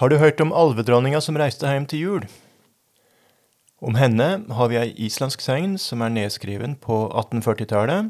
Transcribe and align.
Har 0.00 0.08
du 0.08 0.16
hørt 0.16 0.40
om 0.40 0.52
alvedronninga 0.56 1.18
som 1.20 1.36
reiste 1.36 1.68
hjem 1.68 1.84
til 1.84 2.00
jul? 2.00 2.22
Om 3.84 3.98
henne 4.00 4.28
har 4.56 4.68
vi 4.72 4.78
ei 4.80 4.94
islandsk 5.04 5.42
segn 5.44 5.74
som 5.76 6.00
er 6.00 6.14
nedskriven 6.14 6.78
på 6.80 7.02
1840-tallet, 7.10 8.08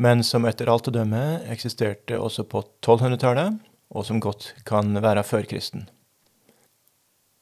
men 0.00 0.24
som 0.24 0.48
etter 0.48 0.70
alt 0.72 0.88
å 0.88 0.94
dømme 0.94 1.42
eksisterte 1.52 2.16
også 2.16 2.46
på 2.48 2.62
1200-tallet, 2.80 3.58
og 3.92 4.06
som 4.08 4.22
godt 4.24 4.46
kan 4.64 4.96
være 5.04 5.26
før 5.28 5.44
kristen. 5.50 5.84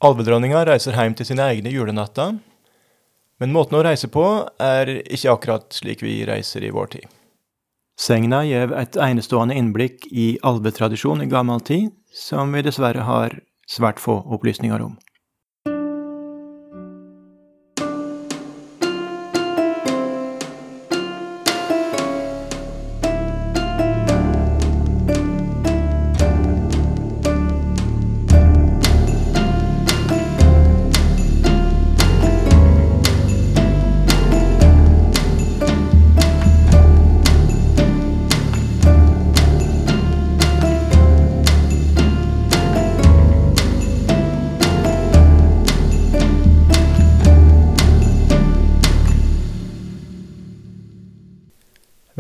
Alvedronninga 0.03 0.65
reiser 0.67 0.99
hjem 0.99 1.15
til 1.15 1.31
sine 1.31 1.47
egne 1.55 1.71
julenatter, 1.71 2.35
men 3.39 3.55
måten 3.55 3.79
å 3.79 3.85
reise 3.87 4.11
på 4.11 4.27
er 4.59 4.91
ikke 5.05 5.37
akkurat 5.37 5.79
slik 5.79 6.03
vi 6.03 6.17
reiser 6.27 6.67
i 6.67 6.75
vår 6.75 6.97
tid. 6.99 7.07
Segna 7.95 8.43
gjev 8.43 8.75
et 8.75 8.99
enestående 9.07 9.55
innblikk 9.55 10.11
i 10.11 10.33
alvetradisjon 10.43 11.23
i 11.23 11.31
gammel 11.31 11.63
tid, 11.63 11.95
som 12.11 12.51
vi 12.51 12.67
dessverre 12.67 13.07
har 13.07 13.39
svært 13.69 14.01
få 14.01 14.19
opplysninger 14.35 14.83
om. 14.83 14.99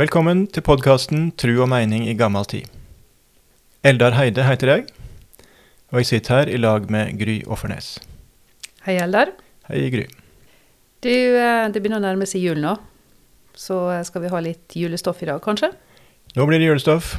Velkommen 0.03 0.48
til 0.50 0.64
podkasten 0.67 1.28
Tru 1.39 1.53
og 1.62 1.69
meining 1.70 2.08
i 2.11 2.14
gammal 2.19 2.47
tid. 2.50 2.64
Eldar 3.86 4.17
Heide 4.17 4.42
heter 4.42 4.70
jeg, 4.70 4.86
og 5.92 6.00
jeg 6.00 6.08
sitter 6.08 6.39
her 6.41 6.48
i 6.50 6.56
lag 6.58 6.89
med 6.91 7.12
Gry 7.20 7.36
Offernes. 7.47 8.00
Hei, 8.83 8.97
Eldar. 8.98 9.30
Hei, 9.69 9.84
Gry. 9.92 10.08
Du, 11.06 11.12
eh, 11.12 11.69
det 11.70 11.78
begynner 11.78 12.00
å 12.00 12.03
nærme 12.03 12.27
seg 12.27 12.42
jul 12.42 12.58
nå, 12.64 12.73
så 13.55 13.77
eh, 13.92 14.00
skal 14.08 14.25
vi 14.25 14.33
ha 14.33 14.41
litt 14.42 14.75
julestoff 14.80 15.23
i 15.23 15.28
dag, 15.28 15.39
kanskje? 15.45 15.70
Nå 16.34 16.48
blir 16.48 16.58
det 16.58 16.73
julestoff. 16.73 17.12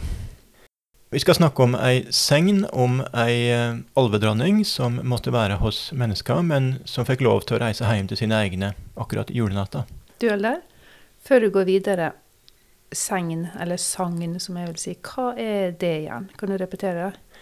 Vi 1.14 1.22
skal 1.24 1.38
snakke 1.38 1.64
om 1.64 1.78
ei 1.80 2.02
segn 2.12 2.66
om 2.74 3.00
ei 3.14 3.38
eh, 3.54 3.80
alvedronning 3.96 4.66
som 4.68 4.98
måtte 5.08 5.32
være 5.32 5.62
hos 5.62 5.86
mennesker, 5.96 6.44
men 6.50 6.74
som 6.84 7.08
fikk 7.08 7.24
lov 7.24 7.46
til 7.46 7.62
å 7.62 7.64
reise 7.64 7.88
hjem 7.88 8.12
til 8.12 8.26
sine 8.26 8.44
egne 8.44 8.74
akkurat 8.98 9.32
julenatta. 9.32 9.86
Du, 10.18 10.28
Eldar, 10.36 10.60
før 11.24 11.46
du 11.46 11.54
går 11.54 11.72
videre, 11.72 12.12
segn, 12.98 13.48
eller 13.60 13.78
sagn, 13.82 14.40
som 14.40 14.58
jeg 14.60 14.70
vil 14.72 14.80
si. 14.82 14.96
Hva 15.04 15.34
er 15.40 15.74
det 15.80 15.94
igjen? 16.04 16.30
Kan 16.40 16.52
du 16.52 16.58
repetere 16.60 17.08
det? 17.10 17.40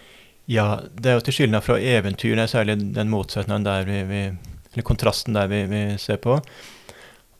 Ja, 0.50 0.80
det 0.98 1.10
er 1.10 1.18
jo 1.18 1.24
til 1.26 1.36
skillnad 1.36 1.64
fra 1.64 1.78
eventyr, 1.78 2.34
det 2.34 2.46
er 2.46 2.50
særlig 2.50 2.78
den 2.96 3.10
motsetningen 3.12 3.66
der 3.66 3.86
vi, 3.86 4.02
vi 4.08 4.22
Eller 4.72 4.86
kontrasten 4.88 5.36
der 5.36 5.46
vi, 5.46 5.64
vi, 5.68 5.82
ser 5.98 6.16
på. 6.16 6.38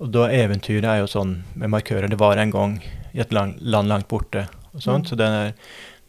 Og 0.03 0.11
da 0.13 0.27
eventyret 0.31 0.85
er 0.85 1.01
jo 1.01 1.09
sånn 1.09 1.43
med 1.55 1.71
markører 1.73 2.11
Det 2.11 2.19
var 2.21 2.37
en 2.37 2.51
gang 2.51 2.75
i 3.13 3.21
et 3.21 3.33
land, 3.33 3.57
land 3.61 3.89
langt 3.89 4.09
borte. 4.09 4.47
og 4.73 4.83
sånt, 4.83 5.05
mm. 5.05 5.09
Så 5.09 5.17
det 5.17 5.27
er 5.27 5.55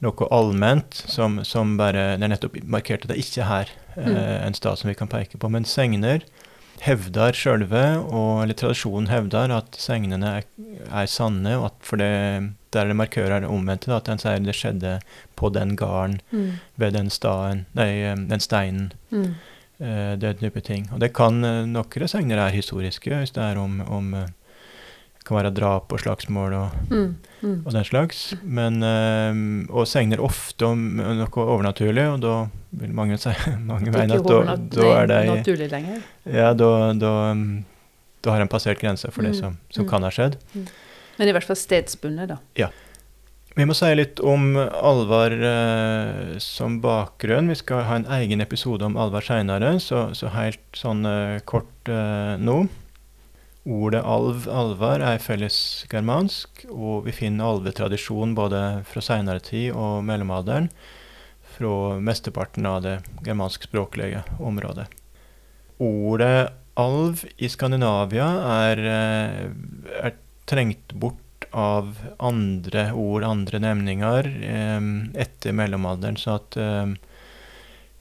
noe 0.04 0.28
allment 0.32 0.94
som, 0.94 1.40
som 1.44 1.78
bare 1.78 2.18
Det 2.18 2.28
er 2.28 2.34
nettopp 2.34 2.58
markert 2.64 3.06
at 3.06 3.14
det 3.14 3.22
ikke 3.24 3.42
er 3.42 3.50
her 3.50 3.72
mm. 3.96 4.16
eh, 4.16 4.46
en 4.48 4.54
stad 4.54 4.78
som 4.78 4.90
vi 4.90 4.96
kan 5.00 5.08
peke 5.08 5.38
på. 5.38 5.50
Men 5.50 5.66
segner 5.66 6.26
hevder 6.84 7.36
sjølve, 7.38 7.84
eller 8.44 8.58
tradisjonen 8.60 9.08
hevder, 9.12 9.54
at 9.56 9.78
segnene 9.80 10.36
er, 10.40 10.48
er, 10.90 11.08
sanne, 11.08 11.56
og 11.60 11.72
at 11.72 11.88
for 11.88 12.02
det 12.02 12.12
der 12.74 12.90
det 12.90 12.98
markører 12.98 13.46
omvendte, 13.46 13.94
at 13.94 14.10
en 14.10 14.22
sier 14.22 14.42
det 14.42 14.56
skjedde 14.58 14.98
på 15.38 15.52
den 15.54 15.76
gården, 15.78 16.20
mm. 16.32 16.52
ved 16.82 16.96
den, 16.98 17.12
staden, 17.14 17.66
nei, 17.78 17.90
den 18.30 18.44
steinen. 18.44 18.94
Mm. 19.14 19.36
Uh, 19.84 20.14
det 20.22 20.38
type 20.40 20.62
ting. 20.62 20.86
Og 20.94 21.02
det 21.02 21.10
kan 21.18 21.44
uh, 21.44 21.66
Noen 21.68 22.08
segner 22.08 22.40
er 22.40 22.54
historiske, 22.54 23.10
hvis 23.10 23.34
det 23.36 23.44
er 23.44 23.60
om, 23.60 23.82
om 23.82 24.14
uh, 25.24 25.28
kan 25.28 25.40
være 25.40 25.54
drap 25.56 25.94
og 25.96 26.04
slagsmål 26.04 26.56
og, 26.58 26.78
mm, 26.92 27.16
mm. 27.42 27.58
og 27.66 27.72
den 27.74 27.88
slags. 27.88 28.24
Men, 28.44 28.80
uh, 28.84 29.74
og 29.74 29.88
segner 29.90 30.24
ofte 30.24 30.68
om 30.68 30.86
noe 31.00 31.46
overnaturlig, 31.48 32.08
og 32.16 32.24
da 32.24 32.38
vil 32.84 32.96
mange, 32.96 33.18
si, 33.22 33.34
mange 33.72 33.94
mene 33.94 34.20
at 34.20 34.28
da, 34.28 34.58
da 34.78 34.94
er 35.00 35.12
det 35.12 35.22
naturlig 35.32 35.70
lenger. 35.74 36.02
Ja, 36.28 36.54
da, 36.58 36.72
da, 36.98 37.14
da 38.24 38.36
har 38.36 38.44
en 38.44 38.52
passert 38.52 38.82
grensa 38.84 39.12
for 39.12 39.26
det 39.26 39.36
mm, 39.36 39.42
som, 39.42 39.60
som 39.74 39.88
mm. 39.88 39.92
kan 39.92 40.08
ha 40.08 40.14
skjedd. 40.14 40.40
Mm. 40.54 40.72
Men 41.20 41.30
i 41.30 41.36
hvert 41.36 41.46
fall 41.46 41.60
stedsbundet, 41.60 42.34
da. 42.34 42.42
Ja. 42.58 42.74
Vi 43.54 43.68
må 43.70 43.76
si 43.78 43.92
litt 43.94 44.18
om 44.26 44.56
Alvar 44.58 45.34
uh, 45.38 46.38
som 46.42 46.80
bakgrunn. 46.82 47.52
Vi 47.54 47.60
skal 47.60 47.84
ha 47.86 48.00
en 48.00 48.08
egen 48.18 48.42
episode 48.42 48.88
om 48.88 48.98
Alvar 48.98 49.26
seinere, 49.26 49.76
så, 49.84 50.08
så, 50.18 50.32
helt 50.34 50.64
sånn 50.78 51.06
uh, 51.06 51.38
kort 51.46 51.92
uh, 51.92 52.34
nå. 52.42 52.64
Ordet 53.64 54.02
alv, 54.04 54.50
alvar, 54.52 55.00
er 55.00 55.22
fellesgermansk, 55.24 56.66
og 56.68 57.06
vi 57.06 57.14
finner 57.16 57.48
alvetradisjon 57.48 58.34
både 58.36 58.60
fra 58.90 59.04
seinere 59.06 59.40
tid 59.44 59.72
og 59.72 60.02
mellomalderen 60.04 60.68
fra 61.54 62.00
mesteparten 62.04 62.68
av 62.68 62.82
det 62.84 62.98
germanskspråklige 63.24 64.26
området. 64.44 64.90
Ordet 65.80 66.52
alv 66.80 67.24
i 67.38 67.48
Skandinavia 67.48 68.28
er, 68.68 68.84
eh, 68.84 69.50
er 70.10 70.16
trengt 70.50 70.94
bort 70.94 71.48
av 71.54 71.96
andre 72.20 72.90
ord, 72.92 73.24
andre 73.24 73.60
nemninger, 73.60 74.28
eh, 74.44 74.82
etter 75.24 75.54
mellomalderen. 75.54 76.18
så 76.18 76.36
at 76.36 76.58
eh, 76.58 76.96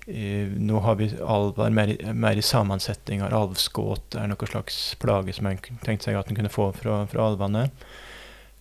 nå 0.07 0.79
har 0.83 0.97
vi 0.99 1.07
alver 1.23 1.71
mer, 1.71 1.93
mer 2.13 2.37
i 2.37 2.43
sammensetninger. 2.43 3.35
Alvskåt 3.35 4.17
er 4.19 4.27
noe 4.31 4.49
slags 4.51 4.81
plage 4.99 5.37
som 5.37 5.47
en 5.47 5.61
tenkte 5.85 6.09
seg 6.09 6.19
at 6.19 6.31
en 6.31 6.39
kunne 6.39 6.51
få 6.53 6.73
fra, 6.75 7.05
fra 7.07 7.29
alvene. 7.31 7.69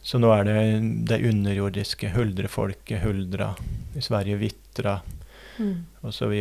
Så 0.01 0.17
nå 0.17 0.31
er 0.33 0.47
det 0.47 0.61
det 1.09 1.21
underjordiske 1.29 2.09
huldrefolket, 2.15 3.03
huldra, 3.03 3.51
i 3.93 4.01
Sverige 4.01 4.39
vitra 4.41 4.95
mm. 5.59 5.75
osv. 6.01 6.33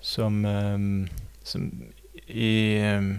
Som, 0.00 0.44
um, 0.44 1.08
som 1.42 1.66
i, 2.26 2.80
um, 2.96 3.14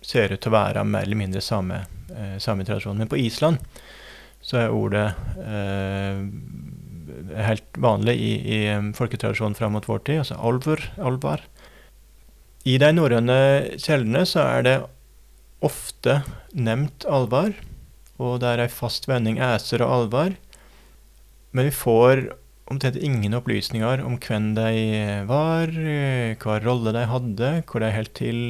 ser 0.00 0.32
ut 0.32 0.40
til 0.40 0.52
å 0.52 0.56
være 0.56 0.84
mer 0.88 1.04
eller 1.04 1.20
mindre 1.20 1.44
samme, 1.44 1.82
uh, 2.12 2.38
samme 2.40 2.64
tradisjon. 2.64 2.96
Men 2.98 3.10
på 3.10 3.20
Island 3.20 3.60
så 4.44 4.62
er 4.62 4.72
ordet 4.72 5.06
uh, 5.36 6.24
helt 7.32 7.78
vanlig 7.80 8.14
i, 8.20 8.32
i 8.56 8.58
folketradisjonen 8.96 9.56
fram 9.58 9.74
mot 9.76 9.88
vår 9.88 10.02
tid, 10.06 10.22
altså 10.22 10.38
alvor, 10.38 10.82
alvar. 10.98 11.44
I 12.64 12.78
de 12.80 12.90
norrøne 12.96 13.38
kjeldene 13.80 14.24
så 14.28 14.46
er 14.48 14.64
det 14.66 14.76
ofte 15.64 16.20
nevnt 16.52 17.04
alvar, 17.08 17.52
og 18.20 18.40
det 18.42 18.50
er 18.52 18.64
ei 18.64 18.72
fast 18.72 19.08
vending 19.10 19.40
æser 19.42 19.84
og 19.84 19.98
alvar. 19.98 20.36
Men 21.54 21.68
vi 21.68 21.74
får 21.74 22.26
omtrent 22.70 22.96
ingen 22.96 23.36
opplysninger 23.36 24.02
om 24.04 24.16
hvem 24.22 24.52
de 24.56 24.70
var, 25.28 25.72
hva 26.40 26.58
rolle 26.64 26.94
de 26.96 27.04
hadde, 27.10 27.50
hvor 27.68 27.84
de 27.84 27.92
holdt 27.94 28.14
til. 28.18 28.40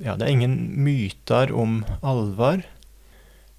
Ja, 0.00 0.14
det 0.16 0.26
er 0.28 0.36
ingen 0.36 0.56
myter 0.80 1.52
om 1.52 1.82
alvar. 2.06 2.62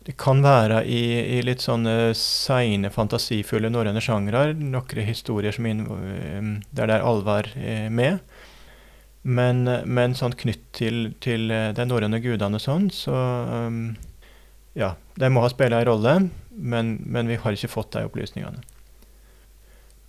Det 0.02 0.16
kan 0.18 0.40
være 0.42 0.80
i, 0.90 1.02
i 1.38 1.42
litt 1.46 1.62
sånne 1.62 2.14
seine, 2.18 2.90
fantasifulle 2.94 3.70
norrøne 3.70 4.02
sjangre 4.02 4.48
noen 4.58 5.04
historier 5.06 5.54
inn, 5.62 5.84
eh, 5.86 6.48
der 6.74 6.90
det 6.90 6.96
er 6.96 7.06
alvor 7.06 7.50
eh, 7.54 7.86
med. 7.94 8.18
Men, 9.22 9.68
men 9.86 10.18
sånn 10.18 10.34
knytt 10.34 10.64
til, 10.74 11.12
til 11.22 11.54
eh, 11.54 11.70
de 11.78 11.86
norrøne 11.86 12.18
gudene 12.24 12.58
og 12.58 12.66
sånn, 12.66 12.90
så 12.90 13.14
um, 13.68 13.84
Ja, 14.74 14.96
de 15.20 15.30
må 15.30 15.44
ha 15.44 15.52
spilt 15.52 15.76
en 15.76 15.86
rolle, 15.86 16.18
men, 16.50 16.96
men, 17.06 17.30
vi 17.30 17.38
har 17.38 17.54
ikke 17.54 17.70
fått 17.70 17.94
de 17.94 18.08
opplysningene. 18.08 18.64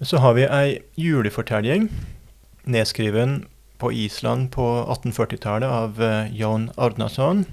Så 0.00 0.22
har 0.22 0.38
vi 0.38 0.48
ei 0.48 0.80
julefortelling 0.96 1.90
nedskreven 2.64 3.42
på 3.82 3.90
Island 3.92 4.52
på 4.54 4.64
1840-tallet 4.86 5.68
av 5.68 6.00
uh, 6.00 6.30
Jon 6.32 6.70
Ardnason 6.80 7.44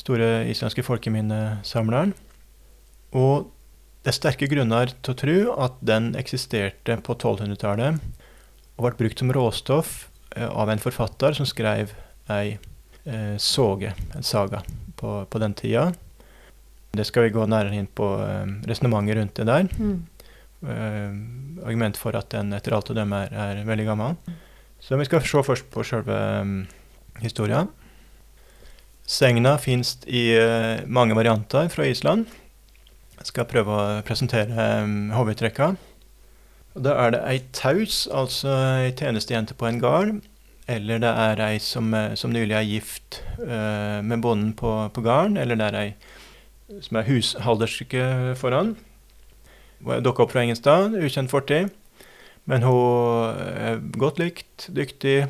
store 0.00 0.44
islandske 0.50 0.84
folkeminnesamleren. 0.86 2.14
Og 3.14 3.50
det 4.04 4.12
er 4.12 4.18
sterke 4.18 4.48
grunner 4.50 4.90
til 5.00 5.14
å 5.14 5.18
tro 5.18 5.36
at 5.64 5.78
den 5.84 6.12
eksisterte 6.20 6.98
på 7.00 7.16
1200-tallet 7.16 8.02
og 8.74 8.86
ble 8.86 8.96
brukt 8.98 9.20
som 9.22 9.30
råstoff 9.32 9.92
eh, 10.36 10.48
av 10.48 10.70
en 10.70 10.82
forfatter 10.82 11.36
som 11.38 11.46
skrev 11.48 11.94
ei 12.32 12.56
eh, 13.04 13.36
soge, 13.38 13.94
en 14.14 14.26
saga, 14.26 14.62
på, 14.98 15.22
på, 15.30 15.38
den 15.38 15.54
tida. 15.54 15.92
Det 16.94 17.06
skal 17.06 17.26
vi 17.26 17.34
gå 17.34 17.46
nærmere 17.46 17.78
inn 17.78 17.90
på 17.90 18.10
eh, 18.24 18.44
resonnementet 18.68 19.18
rundt 19.20 19.38
det 19.38 19.46
der. 19.48 19.70
Mm. 19.78 19.96
eh, 20.66 21.64
argument 21.64 22.00
for 22.00 22.18
at 22.18 22.32
den 22.34 22.52
etter 22.56 22.76
alt 22.76 22.90
å 22.90 22.98
dømme 22.98 23.24
er, 23.28 23.38
er 23.60 23.64
veldig 23.68 23.88
gammel. 23.92 24.18
Så 24.84 24.98
vi 25.00 25.06
skal 25.08 25.24
se 25.24 25.40
først 25.46 25.70
på 25.72 25.84
selve 25.86 26.18
um, 26.42 26.58
historia. 27.22 27.62
Segna 29.04 29.58
fins 29.60 29.98
i 30.08 30.30
uh, 30.40 30.80
mange 30.88 31.16
varianter 31.16 31.68
fra 31.68 31.84
Island. 31.84 32.24
Jeg 33.18 33.28
skal 33.28 33.48
prøve 33.48 33.74
å 33.74 33.98
presentere 34.06 34.68
um, 34.84 35.10
hovedtrekka. 35.12 35.74
Da 36.74 36.94
er 37.04 37.12
det 37.14 37.20
ei 37.28 37.42
taus, 37.54 38.06
altså 38.08 38.54
ei 38.80 38.94
tjenestejente 38.96 39.56
på 39.60 39.68
en 39.68 39.80
gard. 39.82 40.22
Eller 40.66 41.02
det 41.02 41.10
er 41.12 41.42
ei 41.44 41.58
som, 41.60 41.92
som 42.16 42.32
nylig 42.32 42.56
er 42.56 42.64
gift 42.64 43.20
uh, 43.42 44.00
med 44.00 44.24
bonden 44.24 44.54
på, 44.56 44.72
på 44.96 45.04
gården. 45.04 45.36
Eller 45.36 45.60
det 45.60 45.68
er 45.68 45.80
ei 45.82 46.80
som 46.80 46.96
er 46.96 47.08
hushalderske 47.08 48.06
foran. 48.40 48.72
Dukka 49.84 50.24
opp 50.24 50.32
fra 50.32 50.46
Engenstad, 50.46 50.96
ukjent 50.96 51.32
fortid. 51.32 51.68
Men 52.48 52.64
hun 52.64 53.36
er 53.36 53.84
godt 54.00 54.20
likt, 54.20 54.70
dyktig, 54.72 55.26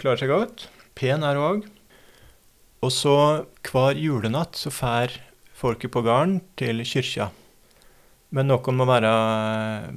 klarer 0.00 0.24
seg 0.24 0.32
godt. 0.32 0.66
Pen 0.96 1.24
er 1.24 1.36
hun 1.36 1.46
òg. 1.50 1.68
Og 2.80 2.92
så 2.94 3.16
hver 3.66 3.98
julenatt 4.00 4.56
så 4.56 4.72
fær 4.72 5.12
folket 5.52 5.92
på 5.92 6.02
gården 6.06 6.38
til 6.56 6.80
kyrkja. 6.86 7.28
Men 8.30 8.48
noen 8.48 8.78
må 8.78 8.86
være, 8.86 9.10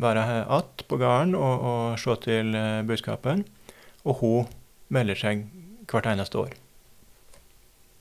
være 0.01 0.45
att 0.50 0.83
på 0.88 0.97
gården 0.97 1.35
og, 1.35 1.62
og 1.62 2.00
se 2.00 2.15
til 2.25 2.56
uh, 2.56 2.81
budskapen. 2.83 3.45
Og 4.03 4.19
hun 4.19 4.51
melder 4.89 5.15
seg 5.15 5.45
hvert 5.88 6.09
eneste 6.09 6.38
år. 6.38 6.53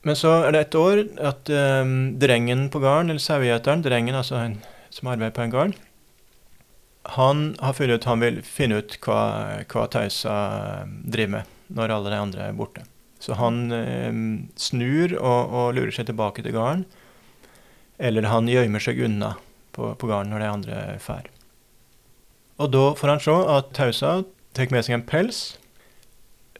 Men 0.03 0.19
så 0.19 0.33
er 0.49 0.51
det 0.53 0.61
et 0.65 0.75
år 0.75 1.05
at 1.21 1.51
um, 1.53 2.19
drengen 2.19 2.67
på 2.71 2.81
gården, 2.83 3.13
eller 3.13 3.23
sauegjeteren, 3.23 3.85
drengen 3.85 4.19
altså 4.19 4.41
en 4.41 4.59
som 4.91 5.09
arbeider 5.13 5.37
på 5.37 5.45
en 5.45 5.53
gård, 5.53 5.77
han 7.17 7.57
har 7.61 7.75
funnet 7.75 8.01
ut 8.01 8.05
han 8.07 8.23
vil 8.23 8.41
finne 8.47 8.79
ut 8.83 8.97
hva, 9.03 9.21
hva 9.67 9.87
Tausa 9.91 10.35
driver 10.87 11.39
med 11.39 11.55
når 11.73 11.95
alle 11.97 12.13
de 12.13 12.19
andre 12.27 12.49
er 12.49 12.59
borte. 12.59 12.85
Så 13.23 13.37
han 13.39 13.71
eh, 13.71 14.11
snur 14.59 15.15
og, 15.21 15.55
og, 15.55 15.67
lurer 15.77 15.95
seg 15.95 16.09
tilbake 16.11 16.43
til 16.43 16.57
gården. 16.57 16.85
Eller 18.03 18.27
han 18.27 18.51
gjemmer 18.51 18.83
seg 18.83 18.99
unna 19.07 19.37
på, 19.77 19.93
på 19.95 20.09
gården 20.11 20.33
når 20.35 20.43
de 20.43 20.51
andre 20.51 20.81
drar. 20.99 21.29
Og 22.63 22.71
da 22.75 22.87
får 22.99 23.13
han 23.13 23.23
se 23.23 23.37
at 23.57 23.71
Tausa 23.77 24.13
tar 24.57 24.73
med 24.75 24.87
seg 24.87 24.99
en 24.99 25.07
pels, 25.07 25.43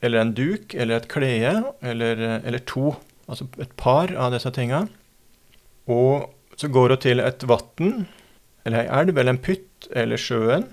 eller 0.03 0.23
en 0.23 0.33
duk, 0.35 0.75
eller 0.75 0.99
et 0.99 1.09
klede, 1.11 1.53
eller, 1.83 2.23
eller 2.43 2.63
to. 2.67 2.95
Altså 3.31 3.47
et 3.63 3.75
par 3.79 4.11
av 4.19 4.33
disse 4.35 4.51
tinga. 4.55 4.87
Og 5.91 6.31
så 6.59 6.71
går 6.73 6.95
hun 6.95 7.03
til 7.03 7.23
et 7.23 7.45
vann, 7.47 8.07
eller 8.67 8.83
ei 8.83 9.03
elv, 9.03 9.19
eller 9.19 9.35
en 9.35 9.43
pytt, 9.43 9.91
eller 9.99 10.21
sjøen. 10.21 10.67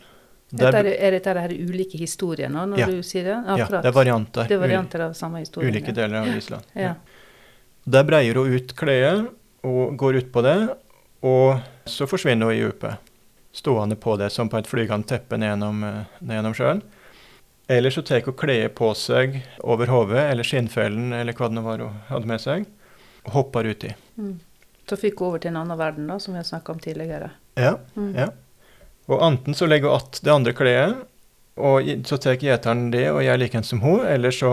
Der, 0.49 0.73
er, 0.73 0.87
er 0.97 1.13
dette 1.13 1.33
her 1.37 1.51
ulike 1.53 1.99
historier 2.01 2.49
nå, 2.49 2.63
når 2.71 2.81
ja. 2.81 2.87
du 2.89 3.03
sier 3.05 3.27
det? 3.27 3.37
Ja, 3.59 3.67
det 3.69 3.89
er 3.91 3.93
varianter. 3.93 4.47
Det 4.49 4.55
er 4.57 4.61
varianter 4.63 5.03
av 5.05 5.13
samme 5.17 5.43
historie. 5.43 5.69
Ulike 5.69 5.93
deler 5.93 6.23
av 6.23 6.31
Island. 6.33 6.71
ja. 6.73 6.95
Der 7.89 8.03
breier 8.05 8.37
hun 8.37 8.53
ut 8.53 8.73
kledet 8.77 9.29
og 9.65 9.95
går 9.97 10.19
utpå 10.19 10.41
det, 10.45 10.57
og 11.25 11.61
så 11.89 12.05
forsvinner 12.09 12.49
hun 12.49 12.57
i 12.57 12.63
dypet. 12.63 13.05
Stående 13.55 13.97
på 13.97 14.13
det 14.19 14.29
som 14.33 14.49
på 14.49 14.59
et 14.59 14.69
flygende 14.69 15.09
teppe 15.09 15.39
ned 15.39 15.53
gjennom, 15.53 15.79
ned 15.81 16.35
gjennom 16.37 16.57
sjøen. 16.57 16.83
Eller 17.69 17.93
så 17.93 18.01
tar 18.05 18.21
hun 18.25 18.37
kledet 18.37 18.75
på 18.77 18.91
seg 18.97 19.39
over 19.61 19.89
hodet, 19.93 20.21
eller 20.31 20.45
skinnfellen, 20.45 21.13
eller 21.13 21.37
hva 21.37 21.49
det 21.53 21.65
var 21.65 21.81
hun 21.85 21.97
hadde 22.09 22.29
med 22.29 22.41
seg, 22.41 22.69
og 23.25 23.33
hopper 23.35 23.69
uti. 23.69 23.91
Mm. 24.17 24.37
Så 24.89 24.97
fikk 24.97 25.21
hun 25.21 25.31
over 25.31 25.41
til 25.41 25.53
en 25.53 25.59
annen 25.61 25.77
verden, 25.77 26.07
da, 26.09 26.17
som 26.21 26.33
vi 26.33 26.41
har 26.41 26.47
snakka 26.49 26.73
om 26.73 26.79
tidligere. 26.81 27.29
Ja, 27.59 27.75
mm. 27.93 28.13
ja. 28.17 28.31
Og 29.09 29.23
enten 29.25 29.57
så 29.57 29.65
legger 29.65 29.89
hun 29.89 29.97
att 29.97 30.19
det 30.23 30.33
andre 30.33 30.53
kledet, 30.53 30.95
og 31.59 31.89
så 32.05 32.17
tar 32.17 32.37
gjeteren 32.39 32.91
det 32.93 33.09
og 33.11 33.23
gjør 33.25 33.41
likeens 33.41 33.71
som 33.73 33.81
hun, 33.81 34.05
eller 34.05 34.31
så 34.31 34.51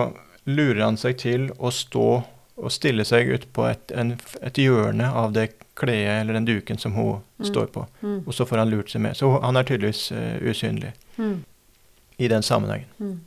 lurer 0.49 0.81
han 0.83 0.97
seg 0.99 1.19
til 1.21 1.51
å 1.59 1.71
stå 1.71 2.09
og 2.57 2.73
stille 2.73 3.05
seg 3.05 3.29
ut 3.29 3.45
på 3.53 3.67
et, 3.69 3.93
en, 3.93 4.15
et 4.41 4.59
hjørne 4.59 5.11
av 5.13 5.35
det 5.37 5.51
kledet 5.77 6.23
eller 6.23 6.39
den 6.39 6.49
duken 6.49 6.81
som 6.81 6.95
hun 6.97 7.19
mm. 7.37 7.49
står 7.51 7.69
på. 7.75 7.85
Mm. 8.01 8.23
Og 8.25 8.33
så 8.35 8.47
får 8.49 8.63
han 8.63 8.73
lurt 8.73 8.91
seg 8.93 9.05
med. 9.05 9.17
Så 9.19 9.29
han 9.43 9.61
er 9.61 9.67
tydeligvis 9.69 10.07
uh, 10.17 10.39
usynlig 10.41 10.95
mm. 11.21 11.37
i 12.17 12.31
den 12.33 12.47
sammenhengen. 12.47 12.89
Mm. 12.97 13.19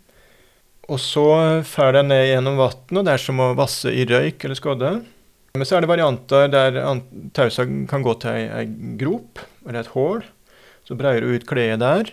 Og 0.90 0.98
så 1.04 1.28
fer 1.70 1.94
den 1.94 2.10
ned 2.10 2.26
gjennom 2.26 2.58
vannet, 2.58 2.96
og 2.98 3.06
det 3.06 3.14
er 3.14 3.22
som 3.22 3.44
å 3.44 3.52
vasse 3.58 3.94
i 3.94 4.08
røyk 4.10 4.48
eller 4.48 4.58
skodde. 4.58 4.94
Men 5.54 5.68
så 5.68 5.78
er 5.78 5.86
det 5.86 5.92
varianter 5.92 6.50
der 6.50 6.80
tausa 7.38 7.68
kan 7.90 8.06
gå 8.06 8.16
til 8.24 8.50
ei 8.50 8.66
grop 8.98 9.42
eller 9.68 9.84
et 9.84 9.94
hull. 9.94 10.24
Så 10.90 10.98
breier 10.98 11.22
hun 11.22 11.38
ut 11.38 11.46
kledet 11.46 11.78
der 11.84 12.08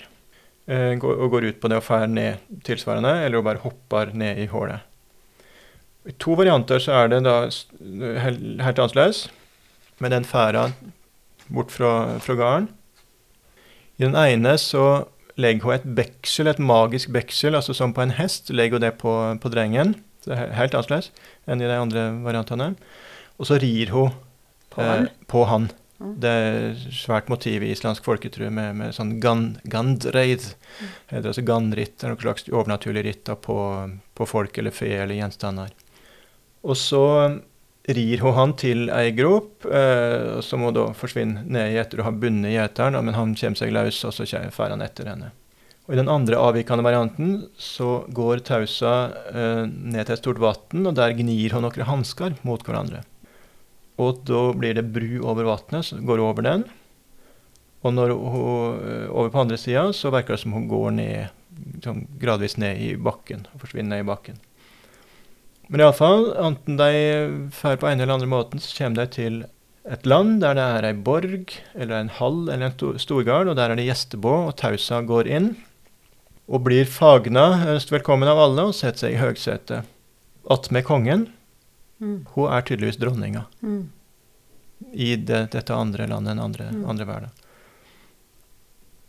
eh, 0.68 0.92
og 1.00 1.30
går 1.32 1.48
ut 1.48 1.60
på 1.62 1.70
det 1.72 1.78
og 1.80 1.86
fer 1.86 2.04
ned 2.12 2.42
tilsvarende, 2.66 3.14
eller 3.24 3.40
hun 3.40 3.46
bare 3.48 3.62
hopper 3.62 4.12
ned 4.12 4.42
i 4.42 4.50
hullet. 4.52 4.84
I 6.06 6.12
to 6.20 6.36
varianter 6.36 6.82
så 6.84 6.92
er 7.00 7.08
det 7.10 7.22
da 7.24 7.38
helt, 8.20 8.42
helt 8.60 8.82
annerledes, 8.84 9.24
med 9.98 10.12
den 10.12 10.28
færa 10.28 10.68
bort 11.48 11.72
fra, 11.72 12.18
fra 12.20 12.36
gården. 12.36 12.68
I 13.96 14.04
den 14.04 14.18
ene 14.20 14.52
så 14.60 15.06
legger 15.40 15.64
hun 15.64 15.74
et 15.78 15.88
beksel, 15.96 16.52
et 16.52 16.60
magisk 16.60 17.14
beksel, 17.16 17.56
altså 17.56 17.72
som 17.72 17.96
på 17.96 18.04
en 18.04 18.12
hest, 18.18 18.52
legger 18.52 18.76
hun 18.76 18.84
det 18.84 18.92
på, 19.00 19.16
på 19.40 19.52
drengen. 19.56 19.96
Så 20.20 20.34
det 20.34 20.38
er 20.42 20.54
helt 20.60 20.76
annerledes 20.76 21.10
enn 21.48 21.64
i 21.64 21.72
de 21.72 21.80
andre 21.80 22.06
variantene. 22.28 22.74
Og 23.40 23.48
så 23.48 23.56
rir 23.62 23.96
hun 23.96 24.12
på 24.74 24.84
han. 24.84 25.08
Eh, 25.08 25.26
på 25.32 25.48
han. 25.48 25.70
Det 25.96 26.28
er 26.28 26.80
svært 26.92 27.30
motiv 27.32 27.64
i 27.64 27.70
islandsk 27.72 28.04
folketro 28.04 28.50
med, 28.52 28.76
med 28.76 28.92
sånn 28.96 29.14
gan, 29.22 29.54
gandreid. 29.64 30.44
Mm. 30.44 30.90
Eller 31.08 31.30
altså 31.30 31.44
ganritt, 31.46 32.04
noe 32.04 32.20
slags 32.20 32.48
overnaturlig 32.52 33.06
ritt 33.06 33.32
på, 33.46 33.58
på, 34.12 34.28
folk 34.28 34.58
eller 34.60 34.76
fe 34.76 34.92
eller 35.00 35.16
gjenstander. 35.16 35.72
Og 36.66 36.76
så 36.76 37.06
rir 37.96 38.20
hun 38.20 38.36
han 38.36 38.52
til 38.58 38.90
ei 38.92 39.14
grop, 39.16 39.64
eh, 39.64 40.42
som 40.44 40.66
hun 40.66 40.76
da 40.76 40.90
forsvinner 40.98 41.46
ned 41.46 41.72
i 41.72 41.80
etter 41.80 42.02
å 42.02 42.08
ha 42.08 42.12
bundet 42.12 42.52
gjeteren, 42.52 42.98
men 43.06 43.16
han 43.16 43.34
kommer 43.38 43.62
seg 43.62 43.72
løs, 43.72 44.02
og 44.04 44.12
så 44.12 44.26
drar 44.28 44.74
han 44.74 44.84
etter 44.84 45.08
henne. 45.14 45.32
Og 45.86 45.94
I 45.94 46.00
den 46.00 46.10
andre 46.10 46.38
avvikende 46.42 46.82
varianten 46.82 47.44
så 47.62 48.00
går 48.10 48.42
tausa 48.44 48.94
eh, 49.30 49.64
ned 49.70 50.02
til 50.02 50.16
et 50.16 50.22
stort 50.22 50.42
vann, 50.42 50.88
og 50.90 50.96
der 50.98 51.14
gnir 51.14 51.54
hun 51.54 51.62
noen 51.62 51.88
hansker 51.88 52.34
mot 52.44 52.64
hverandre. 52.66 53.04
Og 54.02 54.20
da 54.28 54.42
blir 54.56 54.76
det 54.76 54.88
bru 54.92 55.22
over 55.24 55.48
vannet, 55.48 55.88
så 55.88 56.00
går 56.00 56.20
hun 56.20 56.28
over 56.28 56.44
den. 56.44 56.66
Og 57.86 57.94
når 57.94 58.12
hun 58.12 58.82
eh, 58.82 59.08
over 59.08 59.32
på 59.32 59.42
andre 59.44 59.58
sida, 59.60 59.88
så 59.94 60.12
virker 60.12 60.36
det 60.36 60.42
som 60.42 60.56
hun 60.56 60.68
går 60.68 60.90
ned, 60.98 61.42
sånn 61.84 62.04
gradvis 62.20 62.58
ned 62.60 62.82
i 62.82 62.92
bakken. 63.00 63.46
og 63.52 63.62
Forsvinner 63.62 63.96
ned 63.96 64.04
i 64.04 64.10
bakken. 64.10 64.40
Men 65.66 65.82
iallfall, 65.82 66.28
enten 66.38 66.78
de 66.78 66.90
drar 67.50 67.78
på 67.80 67.88
en 67.88 68.00
eller 68.00 68.18
andre 68.18 68.30
måten, 68.30 68.62
så 68.62 68.74
kommer 68.78 69.02
de 69.02 69.14
til 69.16 69.38
et 69.86 70.06
land 70.06 70.40
der 70.42 70.56
det 70.58 70.66
er 70.76 70.86
ei 70.88 70.96
borg 71.06 71.52
eller 71.74 72.00
en 72.00 72.12
hall 72.18 72.48
eller 72.50 72.68
en 72.68 72.98
storgard, 73.02 73.50
og 73.50 73.56
der 73.58 73.70
er 73.70 73.78
det 73.78 73.86
gjestebå, 73.86 74.34
og 74.48 74.56
tausa 74.58 75.00
går 75.06 75.30
inn. 75.30 75.52
Og 76.46 76.62
blir 76.66 76.86
fagna 76.86 77.48
ønsker 77.72 77.98
velkommen 77.98 78.30
av 78.30 78.38
alle 78.38 78.68
og 78.68 78.76
setter 78.78 79.06
seg 79.06 79.16
i 79.16 79.22
høgsetet. 79.22 79.86
Attmed 80.50 80.86
kongen, 80.86 81.26
Mm. 82.02 82.20
Hun 82.34 82.52
er 82.52 82.64
tydeligvis 82.66 82.98
dronninga 83.00 83.46
mm. 83.64 83.82
i 84.92 85.14
det, 85.16 85.46
dette 85.54 85.74
andre 85.74 86.08
landet, 86.10 86.34
enn 86.34 86.44
andre, 86.44 86.70
mm. 86.74 86.84
andre 86.92 87.08
verden. 87.08 87.42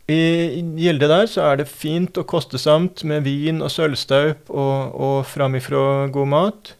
I 0.08 0.62
Gilde 0.80 1.08
der 1.10 1.26
så 1.28 1.44
er 1.50 1.58
det 1.60 1.68
fint 1.68 2.16
og 2.16 2.24
kostesamt 2.30 3.02
med 3.04 3.26
vin 3.26 3.60
og 3.60 3.68
sølvstaup 3.74 4.48
og, 4.48 4.94
og 4.96 5.18
framifrå 5.28 5.82
god 6.14 6.30
mat. 6.32 6.70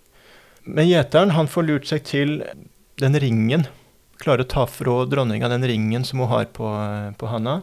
Men 0.65 0.89
gjeteren 0.89 1.35
han 1.37 1.51
får 1.51 1.67
lurt 1.69 1.91
seg 1.91 2.07
til 2.09 2.39
den 3.01 3.19
ringen. 3.21 3.67
Klarer 4.19 4.47
å 4.47 4.49
ta 4.49 4.65
fra 4.69 5.03
dronninga 5.09 5.51
den 5.53 5.67
ringen 5.69 6.09
som 6.09 6.25
hun 6.25 6.33
har 6.33 6.49
på, 6.57 6.73
på 7.21 7.29
handa. 7.29 7.61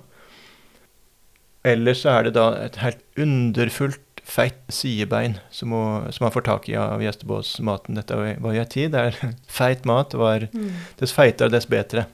Eller 1.65 1.97
så 1.97 2.13
er 2.13 2.27
det 2.27 2.35
da 2.37 2.51
et 2.61 2.77
helt 2.83 3.01
underfullt 3.17 4.04
feit 4.25 4.57
sidebein 4.73 5.37
som, 5.53 5.71
hun, 5.71 6.11
som 6.11 6.25
han 6.25 6.33
får 6.33 6.45
tak 6.47 6.69
i 6.69 6.75
av 6.79 7.03
gjestebåsmaten. 7.03 7.97
Dette 7.99 8.17
var 8.17 8.57
jo 8.57 8.63
en 8.63 8.71
tid 8.73 8.93
der 8.95 9.17
feit 9.59 9.85
mat 9.85 10.15
var 10.17 10.47
mm. 10.51 10.69
Dess 10.99 11.13
feitere, 11.15 11.53
dess 11.53 11.69
bedre. 11.69 12.07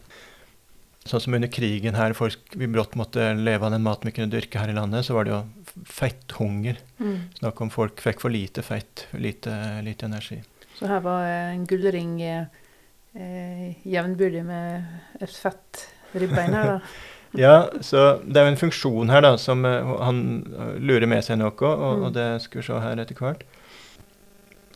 Sånn 1.07 1.23
som 1.23 1.33
under 1.33 1.49
krigen 1.49 1.95
her, 1.97 2.13
folk 2.13 2.53
vi 2.53 2.67
brått 2.69 2.93
måtte 2.99 3.31
leve 3.33 3.65
av 3.65 3.73
den 3.73 3.85
maten 3.85 4.11
vi 4.11 4.13
kunne 4.13 4.29
dyrke 4.29 4.59
her 4.61 4.69
i 4.69 4.75
landet, 4.77 5.07
så 5.07 5.15
var 5.15 5.25
det 5.25 5.33
jo 5.33 5.85
fetthunger. 5.87 6.77
Mm. 6.99 7.15
Snakk 7.39 7.61
om 7.63 7.71
folk 7.73 8.03
fikk 8.03 8.21
for 8.21 8.33
lite 8.33 8.61
feit, 8.65 9.07
lite, 9.17 9.55
lite 9.85 10.05
energi. 10.05 10.41
Så 10.77 10.91
her 10.91 11.01
var 11.01 11.25
en 11.25 11.65
gullring 11.69 12.19
eh, 12.21 13.71
jevnbyrdig 13.87 14.43
med 14.45 15.23
et 15.23 15.33
fett 15.33 15.87
ribbein 16.13 16.53
her, 16.53 16.75
da? 16.75 16.77
Ja, 17.37 17.69
så 17.79 18.19
det 18.25 18.39
er 18.39 18.47
jo 18.47 18.51
en 18.51 18.59
funksjon 18.59 19.11
her 19.11 19.23
da, 19.23 19.35
som 19.39 19.63
uh, 19.63 19.95
han 20.03 20.21
uh, 20.51 20.75
lurer 20.83 21.07
med 21.07 21.23
seg 21.23 21.39
noe, 21.39 21.53
og, 21.55 21.63
mm. 21.63 22.05
og 22.07 22.15
det 22.17 22.29
skal 22.43 22.59
vi 22.59 22.67
se 22.67 22.79
her 22.83 22.99
etter 23.01 23.19
hvert. 23.19 23.45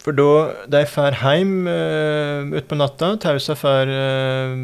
For 0.05 0.15
da 0.15 0.53
de 0.69 0.83
drar 0.85 1.17
hjem 1.19 1.67
uh, 1.67 2.55
utpå 2.55 2.77
natta, 2.77 3.15
Tausa 3.19 3.57
drar 3.59 3.91
uh, 3.91 4.55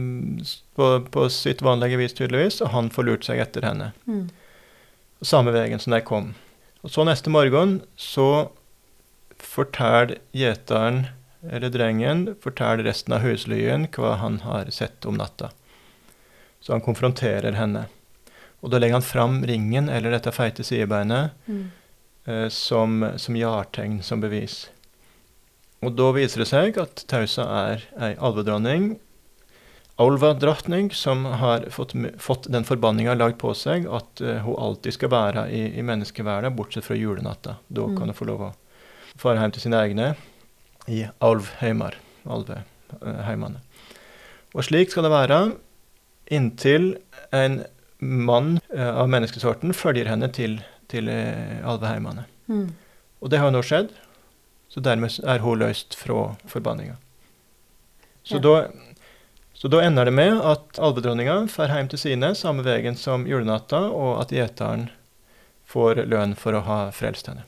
på, 0.78 0.92
på, 1.12 1.28
sitt 1.34 1.64
vanlige 1.66 2.00
vis 2.00 2.16
tydeligvis, 2.16 2.62
og 2.64 2.72
han 2.76 2.92
får 2.94 3.10
lurt 3.10 3.28
seg 3.28 3.44
etter 3.44 3.68
henne. 3.68 3.92
Mm. 4.06 4.30
samme 5.22 5.52
veien 5.54 5.82
som 5.82 5.94
de 5.94 6.02
kom. 6.06 6.32
Og 6.82 6.94
så 6.94 7.04
neste 7.06 7.30
morgen 7.30 7.82
så 8.00 8.52
forteller 9.42 10.22
gjeteren, 10.38 11.10
eller 11.42 11.74
drengen, 11.74 12.28
forteller 12.42 12.86
resten 12.86 13.18
av 13.18 13.26
huslyen 13.26 13.90
hva 13.94 14.16
han 14.22 14.40
har 14.46 14.70
sett 14.74 15.06
om 15.10 15.18
natta. 15.20 15.52
Så 16.62 16.74
han 16.76 16.82
konfronterer 16.86 17.54
henne. 17.58 17.88
Og 18.62 18.70
da 18.70 18.78
legger 18.78 19.00
han 19.00 19.06
fram 19.06 19.40
ringen, 19.50 19.90
eller 19.90 20.12
dette 20.14 20.32
feite 20.32 20.64
sidebeinet, 20.64 21.32
Mm. 21.48 21.72
eh, 22.28 22.48
som, 22.50 23.00
som 23.18 23.36
jartegn, 23.36 24.02
som 24.04 24.22
bevis. 24.22 24.70
Og 25.82 25.96
da 25.98 26.12
viser 26.14 26.44
det 26.44 26.48
seg 26.52 26.78
at 26.78 27.04
Tausa 27.10 27.48
er 27.72 27.88
ei 28.00 28.16
alvedronning, 28.20 29.00
Alva-drottning, 30.02 30.88
som 30.96 31.26
har 31.26 31.68
fått, 31.70 31.92
fått 32.18 32.48
den 32.50 32.64
forbanninga 32.66 33.14
lagd 33.14 33.38
på 33.38 33.52
seg 33.54 33.84
at 33.92 34.22
uh, 34.24 34.40
hun 34.42 34.56
alltid 34.58 34.96
skal 34.96 35.12
være 35.12 35.44
i, 35.54 35.60
i 35.78 35.84
menneskeverden, 35.86 36.56
bortsett 36.58 36.88
fra 36.88 36.96
julenatta. 36.98 37.58
Da 37.68 37.82
Mm. 37.86 37.98
kan 38.00 38.08
hun 38.10 38.16
få 38.18 38.26
lov 38.26 38.42
å 38.42 38.54
fare 39.20 39.38
hjem 39.44 39.52
til 39.54 39.62
sine 39.62 39.78
egne 39.84 40.08
i 40.88 41.04
alvheimar, 41.22 42.00
alveheimane. 42.26 43.62
Og 44.56 44.64
slik 44.66 44.90
skal 44.90 45.06
det 45.06 45.12
være 45.14 45.40
inntil 46.26 46.98
en 47.32 47.64
mann 48.00 48.60
eh, 48.74 48.90
av 48.90 49.10
menneskesorten 49.10 49.74
følger 49.74 50.10
henne 50.10 50.30
til, 50.34 50.60
til 50.92 51.10
alveheimene. 51.10 52.26
Mm. 52.48 52.70
Og 53.22 53.30
det 53.30 53.40
har 53.42 53.54
nå 53.54 53.62
skjedd, 53.66 53.92
så 54.72 54.82
dermed 54.84 55.20
er 55.28 55.44
hun 55.44 55.60
løst 55.60 55.96
fra 56.00 56.36
forbanninga. 56.50 56.98
Så, 58.24 58.36
Ja. 58.36 58.40
da, 58.40 58.72
så 59.54 59.68
da 59.68 59.82
ender 59.82 60.06
det 60.06 60.14
med 60.14 60.42
at 60.42 60.80
alvedronninga 60.80 61.46
drar 61.48 61.76
hjem 61.76 61.90
til 61.90 62.00
sine 62.00 62.36
samme 62.36 62.64
veien 62.64 62.96
som 62.96 63.28
julenatta, 63.28 63.90
og 63.90 64.22
at 64.22 64.32
gjeteren 64.32 64.90
får 65.66 66.06
lønn 66.06 66.36
for 66.36 66.54
å 66.54 66.62
ha 66.62 66.80
frelst 66.92 67.28
henne. 67.28 67.44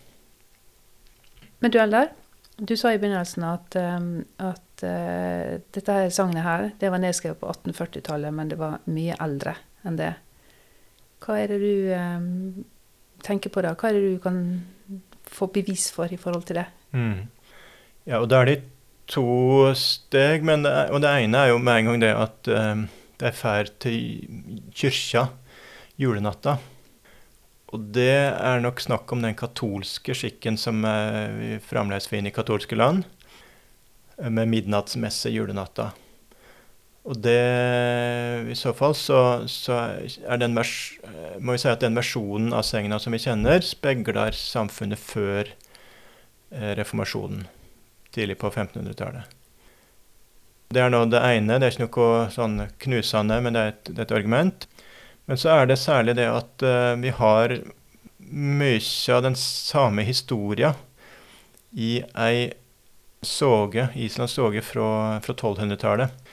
Men 1.60 1.72
du 1.72 1.80
Eldar, 1.80 2.10
du 2.58 2.76
sa 2.78 2.94
i 2.94 2.98
begynnelsen 2.98 3.44
at, 3.48 3.76
um, 3.76 4.26
at 4.38 4.73
eh, 4.88 5.62
dette 5.76 5.96
her 5.96 6.12
sagnet 6.14 6.46
her, 6.46 6.70
det 6.80 6.92
var 6.92 7.02
nedskrevet 7.02 7.40
på 7.42 7.50
1840-tallet, 7.52 8.34
men 8.36 8.52
det 8.52 8.60
var 8.60 8.82
mye 8.92 9.18
eldre 9.24 9.56
enn 9.84 10.00
det. 10.00 10.14
Hva 11.24 11.38
er 11.40 11.54
det 11.54 11.60
du 11.62 11.92
um, 11.96 12.66
tenker 13.24 13.54
på 13.54 13.64
da? 13.64 13.74
Hva 13.80 13.90
er 13.90 13.98
det 13.98 14.16
du 14.16 14.20
kan 14.24 14.42
få 15.30 15.48
bevis 15.56 15.88
for 15.96 16.12
i 16.12 16.20
forhold 16.20 16.46
til 16.50 16.60
det? 16.60 16.68
Mm. 16.92 17.30
Ja, 18.10 18.20
og 18.20 18.28
da 18.32 18.42
er 18.42 18.52
det 18.52 18.60
to 19.12 19.72
steg, 19.78 20.44
men 20.48 20.66
det, 20.68 20.74
og 20.92 21.04
det 21.04 21.14
ene 21.24 21.46
er 21.46 21.54
jo 21.54 21.64
med 21.64 21.80
en 21.80 21.92
gang 21.92 22.04
det 22.04 22.12
at 22.16 22.52
um, 22.52 22.86
det 23.20 23.30
er 23.30 23.40
ferd 23.40 23.74
til 23.84 24.68
kyrkja 24.76 25.28
julenatta. 26.02 26.58
Og 27.74 27.88
det 27.96 28.12
er 28.30 28.62
nok 28.62 28.84
snakk 28.84 29.10
om 29.16 29.24
den 29.24 29.36
katolske 29.38 30.14
skikken 30.18 30.60
som 30.62 30.84
vi 30.84 31.56
fremdeles 31.66 32.06
finner 32.10 32.30
i 32.30 32.36
katolske 32.36 32.78
land, 32.78 33.08
med 34.18 34.50
midnattsmesse 34.52 35.32
julenatta. 35.34 35.92
Og 37.04 37.20
det 37.20 37.40
I 38.54 38.56
så 38.56 38.72
fall 38.76 38.96
så, 38.96 39.44
så 39.52 39.80
er 40.00 40.40
den 40.40 40.56
vers, 40.56 40.94
må 41.44 41.56
vi 41.56 41.64
si 41.64 41.68
at 41.72 41.84
den 41.84 41.98
versjonen 42.00 42.56
av 42.56 42.64
segna 42.68 43.00
som 43.02 43.16
vi 43.16 43.20
kjenner, 43.24 43.60
spegler 43.66 44.36
samfunnet 44.38 45.02
før 45.02 45.50
eh, 45.52 46.72
reformasjonen, 46.80 47.44
tidlig 48.16 48.38
på 48.40 48.54
1500-tallet. 48.54 49.28
Det 50.74 50.82
er 50.82 50.90
nå 50.90 51.04
det 51.12 51.22
ene. 51.22 51.60
Det 51.60 51.68
er 51.68 51.76
ikke 51.76 51.86
noe 51.86 52.30
sånn 52.34 52.58
knusende, 52.82 53.38
men 53.44 53.54
det 53.54 53.62
er 53.62 53.74
et, 53.74 53.84
det 53.92 54.00
er 54.00 54.08
et 54.08 54.18
argument. 54.18 54.68
Men 55.30 55.40
så 55.40 55.54
er 55.54 55.70
det 55.70 55.80
særlig 55.80 56.16
det 56.18 56.26
at 56.28 56.66
uh, 56.66 56.96
vi 57.00 57.12
har 57.14 57.54
mye 58.34 59.14
av 59.14 59.22
den 59.28 59.38
samme 59.40 60.06
historia 60.08 60.74
i 61.74 62.00
ei 62.18 62.54
såge, 63.28 63.88
Islands 63.96 64.36
såge 64.38 64.62
fra, 64.66 65.20
fra 65.24 65.34
1200-tallet. 65.34 66.24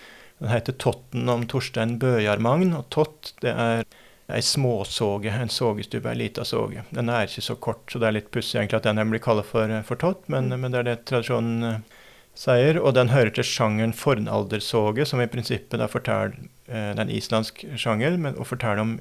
Den 0.41 0.49
heter 0.49 0.73
Totten 0.73 1.29
om 1.29 1.47
Torstein 1.49 1.99
Bøjarmagn, 2.01 2.73
og 2.77 2.87
tott 2.93 3.35
det 3.45 3.53
er 3.53 3.83
ei 4.31 4.43
småsoge, 4.47 5.33
en 5.35 5.51
sågestubbe, 5.53 6.13
ei 6.13 6.21
lita 6.23 6.45
såge. 6.47 6.85
Den 6.95 7.11
er 7.13 7.27
ikke 7.27 7.45
så 7.45 7.57
kort, 7.61 7.83
så 7.91 8.01
det 8.01 8.09
er 8.09 8.17
litt 8.19 8.31
pussig 8.33 8.61
egentlig 8.61 8.79
at 8.79 8.89
den 8.89 9.11
blir 9.11 9.23
kalt 9.23 9.45
for, 9.49 9.73
for 9.87 10.01
tott, 10.01 10.23
men, 10.33 10.49
men 10.55 10.73
det 10.73 10.81
er 10.81 10.89
det 10.89 10.97
tradisjonen 11.11 11.67
eh, 11.67 11.99
sier. 12.39 12.79
Og 12.81 12.95
den 12.97 13.13
hører 13.13 13.35
til 13.37 13.47
sjangeren 13.47 13.95
fornaldersoge, 13.97 15.07
som 15.09 15.21
i 15.21 15.29
prinsippet 15.31 15.83
da 15.83 15.91
forteller 15.91 16.37
eh, 16.71 16.93
den 16.99 17.13
islandske 17.13 17.77
sjanger, 17.81 18.17
men 18.17 18.39
og 18.39 18.49
forteller 18.53 18.85
om 18.85 18.97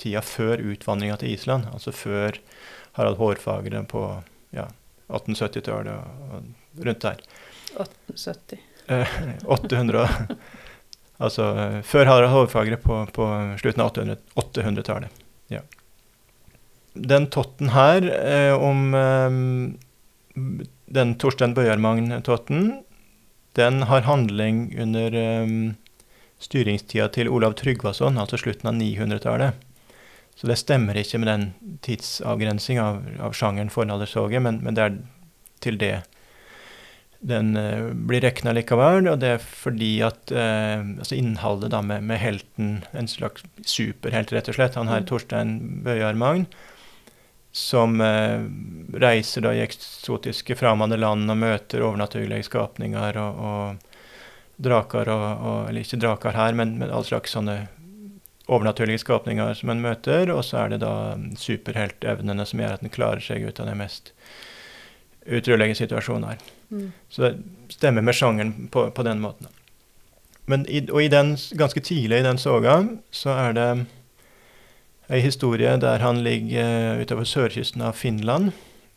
tida 0.00 0.22
før 0.24 0.62
utvandringa 0.62 1.18
til 1.22 1.32
Island, 1.34 1.70
altså 1.72 1.94
før 1.96 2.38
Harald 2.98 3.18
Hårfagre 3.20 3.82
på 3.90 4.04
ja, 4.56 4.68
1870-tallet 5.08 5.92
og, 5.96 6.36
og 6.36 6.46
rundt 6.82 7.04
der. 7.04 7.20
1870. 7.76 8.60
Eh, 8.86 9.06
800 9.44 10.08
Altså 11.16 11.46
eh, 11.56 11.78
før 11.86 12.10
Harald 12.10 12.32
Hovefagre 12.32 12.76
på, 12.80 12.98
på 13.16 13.26
slutten 13.60 13.82
av 13.82 13.92
800 13.94 14.16
800-tallet. 14.36 15.22
Ja. 15.52 15.62
Den 16.92 17.28
totten 17.32 17.72
her, 17.72 18.04
eh, 18.04 18.52
om 18.52 18.94
eh, 18.94 19.38
den 20.98 21.14
Torstein 21.20 21.54
Bøyarmagn-totten, 21.56 22.82
den 23.56 23.82
har 23.88 24.04
handling 24.04 24.68
under 24.80 25.16
eh, 25.16 25.54
styringstida 26.38 27.08
til 27.16 27.32
Olav 27.32 27.56
Tryggvason, 27.56 28.20
altså 28.20 28.36
slutten 28.40 28.68
av 28.68 28.76
900-tallet. 28.76 29.64
Så 30.36 30.50
det 30.50 30.58
stemmer 30.60 30.98
ikke 31.00 31.22
med 31.22 31.30
den 31.32 31.78
tidsavgrensing 31.84 32.80
av, 32.82 33.00
av 33.24 33.32
sjangeren 33.32 33.72
fornaldersoge, 33.72 34.40
men, 34.44 34.60
men 34.60 34.76
det 34.76 34.84
er 34.84 34.98
til 35.64 35.80
det 35.80 35.94
den 37.20 37.56
eh, 37.56 37.90
blir 37.92 38.20
regna 38.20 38.52
likevel, 38.52 39.08
og 39.10 39.20
det 39.22 39.32
er 39.36 39.42
fordi 39.42 39.90
at 40.04 40.32
eh, 40.32 40.80
altså 40.98 41.16
innholdet 41.16 41.72
da 41.72 41.82
med, 41.82 42.04
med 42.06 42.20
helten, 42.20 42.78
en 42.92 43.08
slags 43.10 43.44
superhelt, 43.64 44.32
rett 44.34 44.50
og 44.52 44.58
slett, 44.58 44.78
han 44.78 44.90
her 44.92 45.04
Mm. 45.06 45.08
Torstein 45.08 45.52
Bøyarmagn, 45.84 46.46
som 47.56 48.00
eh, 48.04 48.42
reiser 49.00 49.44
da 49.46 49.54
i 49.54 49.62
eksotiske 49.64 50.56
fremmede 50.58 50.98
land 51.00 51.30
og 51.30 51.40
møter 51.40 51.84
overnaturlige 51.84 52.48
skapninger 52.48 53.16
og, 53.22 53.40
og 53.40 53.96
draker 54.56 55.08
og, 55.12 55.24
og 55.46 55.68
Eller 55.68 55.84
ikke 55.84 56.00
draker 56.00 56.36
her, 56.36 56.56
men, 56.56 56.78
men 56.80 56.90
all 56.90 57.04
slags 57.04 57.36
sånne 57.36 57.66
overnaturlige 58.46 59.02
skapninger 59.02 59.54
som 59.58 59.72
en 59.72 59.82
møter, 59.82 60.30
og 60.30 60.44
så 60.46 60.64
er 60.64 60.74
det 60.74 60.82
da 60.84 61.16
superheltevnene 61.40 62.46
som 62.46 62.62
gjør 62.62 62.76
at 62.76 62.84
en 62.84 62.92
klarer 62.92 63.24
seg 63.24 63.44
ut 63.48 63.60
av 63.60 63.66
de 63.66 63.74
mest 63.78 64.12
utrolige 65.26 65.74
situasjoner. 65.80 66.38
Mm. 66.70 66.92
Så 67.08 67.22
det 67.22 67.34
stemmer 67.74 68.02
med 68.02 68.14
sjangeren 68.14 68.68
på, 68.72 68.88
på 68.90 69.04
den 69.06 69.20
måten. 69.22 69.50
Men 70.46 70.66
i, 70.70 70.84
og 70.90 71.02
i 71.02 71.10
den, 71.10 71.34
ganske 71.58 71.80
tidlig 71.82 72.20
i 72.20 72.26
den 72.26 72.38
soga 72.38 72.78
så 73.10 73.34
er 73.34 73.56
det 73.56 73.70
ei 75.10 75.20
historie 75.22 75.76
der 75.82 76.02
han 76.02 76.22
ligger 76.26 77.02
utover 77.02 77.26
sørkysten 77.26 77.82
av 77.82 77.98
Finland 77.98 78.52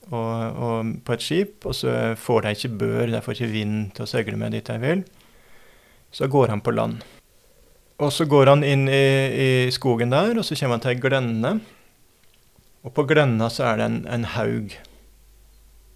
og, 0.10 0.58
og 0.58 0.92
på 1.06 1.14
et 1.14 1.24
skip, 1.24 1.66
og 1.70 1.76
så 1.78 2.16
får 2.18 2.46
de 2.46 2.54
ikke 2.56 2.76
bør, 2.82 3.12
de 3.12 3.22
får 3.22 3.38
ikke 3.38 3.54
vind 3.54 3.80
til 3.94 4.06
å 4.06 4.10
seile 4.10 4.38
med 4.42 4.56
dit 4.58 4.66
de 4.66 4.78
vil. 4.82 5.04
Så 6.12 6.30
går 6.32 6.50
han 6.50 6.64
på 6.66 6.74
land. 6.74 7.04
Og 8.00 8.14
så 8.16 8.26
går 8.26 8.50
han 8.50 8.64
inn 8.66 8.88
i, 8.90 9.06
i 9.44 9.50
skogen 9.76 10.14
der, 10.14 10.38
og 10.40 10.46
så 10.48 10.58
kommer 10.58 10.80
han 10.80 10.86
til 10.86 10.96
ei 10.96 11.02
glenne. 11.04 11.54
Og 12.88 12.94
på 12.96 13.06
glenna 13.06 13.50
så 13.54 13.68
er 13.70 13.82
det 13.82 13.90
en, 13.90 14.00
en 14.10 14.26
haug. 14.34 14.74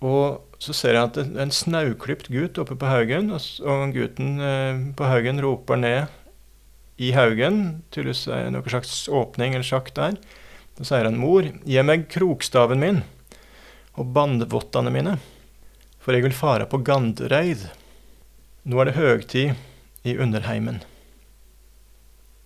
Og 0.04 0.53
så 0.64 0.74
ser 0.76 0.96
jeg 0.96 1.10
at 1.10 1.18
det 1.18 1.26
er 1.34 1.44
en 1.44 1.52
snauklipt 1.52 2.30
gutt 2.32 2.60
oppe 2.62 2.78
på 2.80 2.88
haugen, 2.88 3.34
og, 3.34 3.82
gutten 3.96 4.38
eh, 4.40 4.84
på 4.96 5.10
haugen 5.10 5.42
roper 5.44 5.80
ned 5.82 7.02
i 7.02 7.12
haugen, 7.16 7.84
tydeligvis 7.92 8.28
er 8.30 8.46
det 8.46 8.54
noen 8.56 8.72
slags 8.72 8.96
åpning 9.12 9.56
eller 9.58 9.68
sjakt 9.68 9.98
der. 9.98 10.16
Da 10.78 10.88
sier 10.88 11.06
han, 11.10 11.20
'Mor, 11.20 11.50
gi 11.68 11.84
meg 11.86 12.08
krokstaven 12.10 12.80
min 12.80 13.04
og 14.00 14.10
bandvottene 14.16 14.94
mine, 14.94 15.18
for 16.00 16.16
jeg 16.16 16.26
vil 16.26 16.38
fare 16.38 16.66
på 16.70 16.80
gandreid. 16.86 17.68
Nå 18.64 18.80
er 18.80 18.90
det 18.90 18.98
høgtid 18.98 20.08
i 20.08 20.16
underheimen.' 20.16 20.84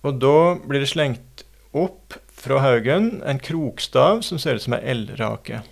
Og 0.06 0.18
da 0.22 0.38
blir 0.58 0.82
det 0.82 0.90
slengt 0.90 1.44
opp 1.76 2.18
fra 2.38 2.60
haugen 2.62 3.18
en 3.26 3.40
krokstav 3.42 4.22
som 4.26 4.38
ser 4.38 4.58
ut 4.58 4.64
som 4.64 4.76
ei 4.76 4.84
eldrake. 4.94 5.62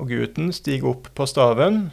Og 0.00 0.08
gutten 0.08 0.52
stiger 0.56 0.92
opp 0.94 1.10
på 1.16 1.26
staven 1.28 1.90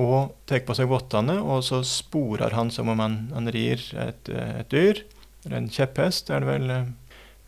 og 0.00 0.34
tar 0.48 0.64
på 0.66 0.74
seg 0.74 0.88
vottene, 0.90 1.36
og 1.38 1.62
så 1.66 1.82
sporer 1.86 2.56
han 2.56 2.72
som 2.74 2.90
om 2.90 3.02
han, 3.02 3.18
han 3.34 3.50
rir 3.54 3.82
et, 4.00 4.30
et 4.32 4.70
dyr. 4.72 5.04
Eller 5.44 5.60
en 5.60 5.70
kjepphest, 5.70 6.32
er 6.32 6.42
det 6.42 6.48
vel 6.48 6.70
eh, 6.72 6.92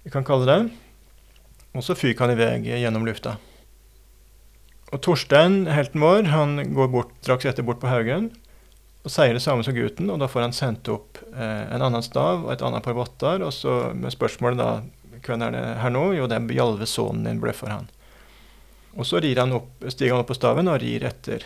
vi 0.04 0.12
kan 0.14 0.26
kalle 0.26 0.46
det. 0.46 0.60
Og 1.76 1.84
så 1.84 1.96
fyker 1.96 2.26
han 2.26 2.36
i 2.36 2.38
vei 2.38 2.80
gjennom 2.82 3.06
lufta. 3.08 3.38
Og 4.94 5.00
Torstein, 5.02 5.64
helten 5.66 6.04
vår, 6.04 6.28
han 6.30 6.60
går 6.76 6.92
bort, 6.92 7.16
straks 7.24 7.48
etter 7.50 7.66
bort 7.66 7.80
på 7.82 7.90
haugen 7.90 8.30
og 9.06 9.12
sier 9.14 9.36
det 9.36 9.42
samme 9.44 9.62
som 9.62 9.74
gutten, 9.76 10.08
og 10.10 10.18
da 10.18 10.26
får 10.26 10.48
han 10.48 10.54
sendt 10.54 10.88
opp 10.90 11.20
eh, 11.30 11.66
en 11.70 11.82
annen 11.82 12.02
stav 12.02 12.42
og 12.42 12.50
et 12.50 12.62
annet 12.66 12.82
par 12.82 12.96
votter, 12.98 13.42
og 13.46 13.52
så 13.54 13.92
med 13.94 14.10
spørsmålet 14.10 14.58
da 14.58 14.70
hvem 15.26 15.44
er 15.46 15.54
det 15.54 15.62
her 15.82 15.92
nå? 15.94 16.08
Jo, 16.16 16.26
det 16.30 16.40
er 16.40 16.48
Bjalve, 16.48 16.88
sønnen 16.90 17.26
din, 17.26 17.38
bløffer 17.42 17.70
han. 17.70 17.86
Og 18.96 19.04
så 19.04 19.20
han 19.20 19.52
opp, 19.52 19.70
stiger 19.92 20.14
han 20.14 20.24
opp 20.24 20.30
på 20.32 20.38
staven 20.38 20.68
og 20.72 20.80
rir 20.80 21.04
etter 21.04 21.44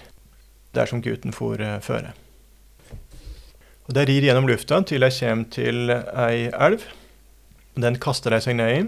der 0.75 0.87
som 0.87 1.03
gutten 1.03 1.35
for 1.35 1.59
uh, 1.59 1.81
føre. 1.83 2.15
Og 3.89 3.95
De 3.97 4.07
rir 4.07 4.23
gjennom 4.23 4.47
lufta 4.47 4.79
til 4.87 5.03
de 5.03 5.11
kommer 5.11 5.51
til 5.51 5.91
ei 5.91 6.47
elv. 6.55 6.85
Den 7.75 7.99
kaster 7.99 8.31
de 8.31 8.39
seg 8.45 8.55
ned 8.59 8.71
i. 8.77 8.83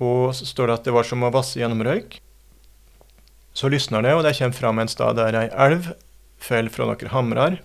Og 0.00 0.32
så 0.32 0.48
står 0.48 0.70
det 0.70 0.76
at 0.78 0.86
det 0.88 0.94
var 0.96 1.04
som 1.04 1.26
å 1.26 1.32
vasse 1.34 1.60
gjennom 1.60 1.84
røyk. 1.84 2.16
Så 3.52 3.68
lysner 3.68 4.00
det, 4.06 4.14
og 4.16 4.24
de 4.24 4.32
kommer 4.32 4.56
fram 4.56 4.80
en 4.80 4.88
stad 4.88 5.18
der 5.18 5.36
ei 5.36 5.48
elv 5.52 5.90
faller 6.40 6.72
fra 6.72 6.86
noen 6.88 7.12
hamrer. 7.12 7.58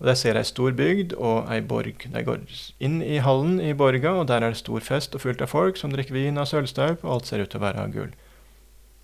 Og 0.00 0.08
De 0.08 0.16
ser 0.18 0.34
ei 0.34 0.42
stor 0.42 0.74
bygd 0.74 1.14
og 1.14 1.46
ei 1.52 1.60
borg. 1.62 2.08
De 2.10 2.24
går 2.26 2.42
inn 2.82 2.98
i 3.06 3.20
hallen 3.22 3.60
i 3.62 3.70
borga, 3.70 4.16
og 4.18 4.26
der 4.32 4.42
er 4.42 4.50
det 4.50 4.58
stor 4.64 4.82
fest 4.82 5.14
og 5.14 5.22
fullt 5.22 5.44
av 5.44 5.52
folk 5.52 5.78
som 5.78 5.94
drikker 5.94 6.16
vin 6.16 6.42
av 6.42 6.50
sølvstaup, 6.50 7.04
og 7.04 7.12
alt 7.14 7.30
ser 7.30 7.44
ut 7.44 7.52
til 7.52 7.62
å 7.62 7.66
være 7.68 7.86
av 7.86 7.94
gull. 7.94 8.10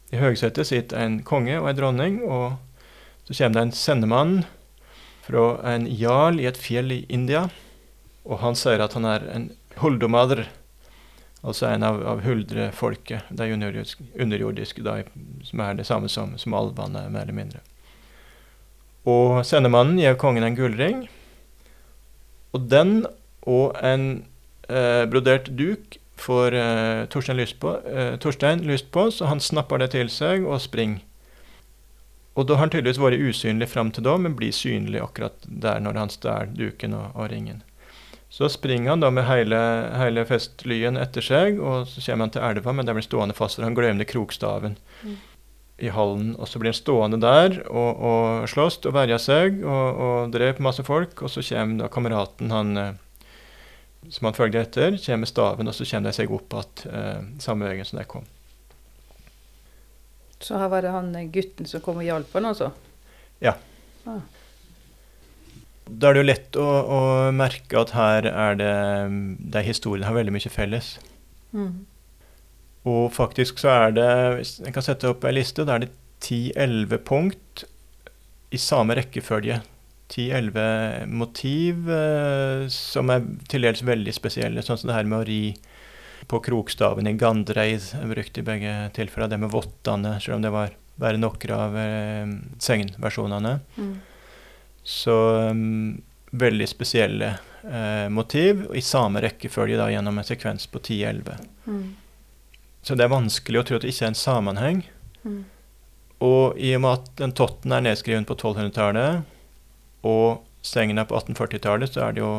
I 0.08 0.20
høgsetet 0.22 0.68
sitter 0.70 1.02
en 1.02 1.18
konge 1.26 1.58
og 1.60 1.68
en 1.68 1.76
dronning, 1.76 2.20
og 2.24 2.56
så 3.28 3.34
kommer 3.36 3.58
det 3.58 3.64
en 3.66 3.74
sendemann 3.76 4.36
fra 5.26 5.48
en 5.68 5.84
jarl 5.90 6.40
i 6.40 6.46
et 6.48 6.60
fjell 6.60 6.94
i 6.94 7.02
India. 7.12 7.48
Og 8.24 8.40
han 8.40 8.56
sier 8.56 8.80
at 8.80 8.96
han 8.96 9.08
er 9.08 9.26
en 9.34 9.50
huldomadr, 9.82 10.46
altså 11.44 11.68
en 11.68 11.84
av, 11.84 12.00
av 12.14 12.22
huldrefolket, 12.24 13.28
de 13.28 13.50
underjordiske, 13.52 14.08
underjordiske 14.16 14.84
da, 14.86 15.02
som 15.44 15.64
er 15.64 15.76
det 15.78 15.86
samme 15.88 16.08
som, 16.12 16.34
som 16.40 16.56
alvene, 16.56 17.04
mer 17.12 17.26
eller 17.26 17.36
mindre. 17.36 17.62
Og 19.08 19.44
sendemannen 19.46 20.00
gir 20.00 20.18
kongen 20.20 20.44
en 20.44 20.56
gullring. 20.56 21.04
Og 22.56 22.64
den 22.72 23.02
og 23.48 23.76
en 23.84 24.08
eh, 24.68 25.04
brodert 25.08 25.52
duk 25.56 26.00
får 26.20 26.54
uh, 26.54 27.04
Torstein, 27.12 27.38
lyst 27.38 27.58
på, 27.62 27.75
uh, 27.84 28.16
Torstein 28.22 28.64
lyst 28.68 28.90
på, 28.94 29.08
så 29.14 29.30
han 29.30 29.40
snapper 29.40 29.82
det 29.82 29.92
til 29.94 30.10
seg 30.12 30.46
og 30.46 30.60
springer. 30.64 31.04
Og 32.38 32.46
da 32.46 32.54
har 32.54 32.68
han 32.68 32.70
tydeligvis 32.70 33.00
vært 33.02 33.18
usynlig 33.18 33.66
fram 33.66 33.88
til 33.90 34.04
da, 34.06 34.14
men 34.20 34.37
blir 34.38 34.54
synlig 34.54 35.00
akkurat 35.02 35.42
der 35.42 35.80
når 35.82 35.96
han 35.98 36.12
stjeler 36.14 36.52
duken 36.54 36.94
og, 36.94 37.08
og, 37.16 37.32
ringen. 37.32 37.64
Så 38.30 38.46
springer 38.52 38.92
han 38.92 39.02
da 39.02 39.10
med 39.10 39.26
hele, 39.26 39.58
hele 39.98 40.22
festlyen 40.28 41.00
etter 41.00 41.25
seg, 41.25 41.58
og 41.58 41.88
så 41.90 42.04
kommer 42.04 42.28
han 42.28 42.34
til 42.37 42.44
elva, 42.46 42.76
men 42.76 42.87
der 42.87 42.94
blir 42.94 43.06
stående 43.06 43.34
fast, 43.34 43.58
for 43.58 43.66
han 43.66 43.75
glemmer 43.75 44.06
krokstaven. 44.06 44.78
Mm 45.02 45.16
i 45.78 45.90
hallen. 45.94 46.32
Og 46.38 46.48
så 46.50 46.58
blir 46.58 46.72
han 46.72 46.78
stående 46.78 47.20
der 47.22 47.60
og, 47.68 48.00
og 48.02 48.48
slåss 48.50 48.80
og 48.88 48.94
verja 48.96 49.18
seg 49.22 49.60
og, 49.62 50.00
og 50.02 50.32
dreper 50.34 50.64
masse 50.64 50.84
folk. 50.87 51.22
Og 51.22 51.32
så 51.32 51.44
kommer 51.46 51.84
da 51.84 51.92
kameraten 51.92 52.54
han, 52.54 52.72
som 54.10 54.28
han 54.28 54.36
følger 54.36 54.64
etter, 54.64 54.96
kommer 55.04 55.28
staven, 55.28 55.68
og 55.68 55.76
så 55.76 55.86
kommer 55.88 56.10
de 56.10 56.16
seg 56.16 56.32
opp 56.34 56.56
igjen 56.58 56.84
eh, 56.92 57.22
samme 57.44 57.68
veien 57.68 57.88
som 57.88 58.00
de 58.00 58.06
kom. 58.08 58.26
Så 60.40 60.58
her 60.58 60.70
var 60.70 60.84
det 60.86 60.94
han 60.94 61.10
eh, 61.18 61.28
gutten 61.34 61.68
som 61.68 61.82
kom 61.84 62.00
og 62.00 62.06
hjalp 62.06 62.34
han, 62.38 62.48
altså? 62.52 62.72
Ja. 63.44 63.56
Ah. 64.08 64.22
Da 65.88 66.10
er 66.10 66.16
det 66.16 66.22
jo 66.22 66.28
lett 66.28 66.58
å, 66.60 66.66
å, 66.68 66.98
merke 67.32 67.80
at 67.80 67.94
her 67.96 68.28
er 68.28 68.58
det 68.60 68.74
de 69.54 69.62
historiene 69.64 70.08
har 70.08 70.18
veldig 70.18 70.34
mye 70.36 70.52
felles. 70.52 70.96
Mm. 71.56 71.86
Og 72.88 73.08
faktisk 73.12 73.58
så 73.62 73.70
er 73.72 73.94
det 73.96 74.10
Jeg 74.60 74.72
kan 74.76 74.84
sette 74.84 75.08
opp 75.10 75.24
ei 75.26 75.32
liste. 75.34 75.64
Da 75.64 75.78
er 75.78 75.86
det 75.86 75.92
10-11 76.24 77.02
punkt 77.08 77.64
i 78.52 78.60
samme 78.60 78.96
rekkefølge. 78.98 79.60
10-11 80.08 81.06
motiv 81.12 81.90
eh, 81.92 82.66
som 82.72 83.12
er 83.12 83.26
til 83.50 83.66
dels 83.66 83.84
veldig 83.84 84.14
spesielle, 84.16 84.64
sånn 84.64 84.80
som 84.80 84.90
det 84.90 84.96
her 84.96 85.08
med 85.08 85.20
å 85.20 85.28
ri 85.28 85.42
på 86.28 86.40
krokstaven 86.44 87.08
i 87.08 87.14
Gandreid, 87.16 87.84
brukt 88.10 88.38
i 88.40 88.44
begge 88.44 88.74
tilfeller. 88.96 89.30
Det 89.30 89.40
med 89.40 89.52
vottene, 89.52 90.16
selv 90.20 90.38
om 90.38 90.44
det 90.44 90.52
var 90.52 90.74
bare 90.98 91.20
noen 91.20 91.54
av 91.54 91.76
eh, 91.78 92.32
segnversjonene. 92.62 93.54
Mm. 93.78 93.94
Så 94.88 95.14
um, 95.52 96.00
veldig 96.30 96.68
spesielle 96.68 97.35
eh, 97.62 98.09
motiv, 98.09 98.66
i 98.74 98.83
samme 98.83 99.22
rekkefølge 99.24 99.78
da, 99.78 99.90
gjennom 99.92 100.18
en 100.18 100.26
sekvens 100.26 100.66
på 100.72 100.80
10-11. 100.80 101.46
Mm. 101.68 101.87
Så 102.83 102.96
det 102.96 103.06
er 103.06 103.12
vanskelig 103.12 103.61
å 103.61 103.66
tro 103.68 103.78
at 103.78 103.85
det 103.85 103.92
ikke 103.92 104.09
er 104.09 104.12
en 104.14 104.22
sammenheng. 104.22 104.83
Mm. 105.22 105.42
Og 106.24 106.59
i 106.59 106.72
og 106.74 106.83
med 106.83 106.94
at 106.96 107.11
den 107.20 107.35
totten 107.37 107.74
er 107.74 107.85
nedskrevet 107.85 108.26
på 108.26 108.37
1200-tallet, 108.38 109.26
og 110.06 110.44
sengen 110.62 111.00
på 111.06 111.16
1840-tallet, 111.18 111.94
så 111.94 112.08
er 112.08 112.16
det 112.16 112.24
jo 112.24 112.32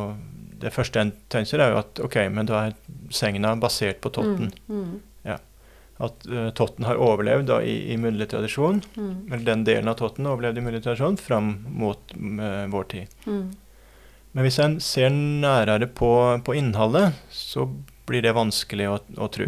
Det 0.60 0.74
første 0.76 1.00
en 1.00 1.14
tenker, 1.32 1.62
er 1.64 1.72
jo 1.72 1.78
at 1.80 2.00
OK, 2.04 2.18
men 2.36 2.48
da 2.50 2.66
er 2.68 2.74
Segna 3.16 3.54
basert 3.56 4.02
på 4.04 4.10
totten. 4.12 4.52
Mm. 4.68 4.82
Mm. 4.82 4.98
Ja. 5.24 5.38
At 6.04 6.26
uh, 6.28 6.50
totten 6.52 6.84
har 6.84 7.00
overlevd 7.00 7.48
da, 7.48 7.62
i, 7.64 7.94
i 7.94 7.96
munnlig 7.98 8.28
tradisjon, 8.34 8.82
mm. 8.96 9.32
eller 9.32 9.46
den 9.48 9.64
delen 9.64 9.88
av 9.88 9.96
totten 10.02 10.28
overlevde 10.28 10.60
i 10.60 10.66
munnlig 10.66 10.84
tradisjon, 10.84 11.16
fram 11.16 11.54
mot 11.72 12.12
uh, 12.12 12.68
vår 12.76 12.90
tid. 12.92 13.16
Mm. 13.24 13.48
Men 14.36 14.46
hvis 14.46 14.60
en 14.60 14.76
ser 14.84 15.16
nærere 15.16 15.88
på, 15.88 16.12
på 16.44 16.58
innholdet, 16.60 17.16
så 17.32 17.70
blir 18.10 18.28
det 18.28 18.36
vanskelig 18.36 18.90
å, 18.92 19.00
å 19.16 19.30
tro. 19.32 19.48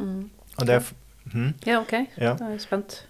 Mm. 0.00 0.22
Og 0.56 0.66
det 0.66 0.80
er, 0.80 0.90
hmm? 1.34 1.52
Ja, 1.68 1.82
OK. 1.82 1.94
Ja. 2.16 2.32
Da 2.38 2.48
er 2.48 2.56
jeg 2.56 2.64
spent. 2.64 3.02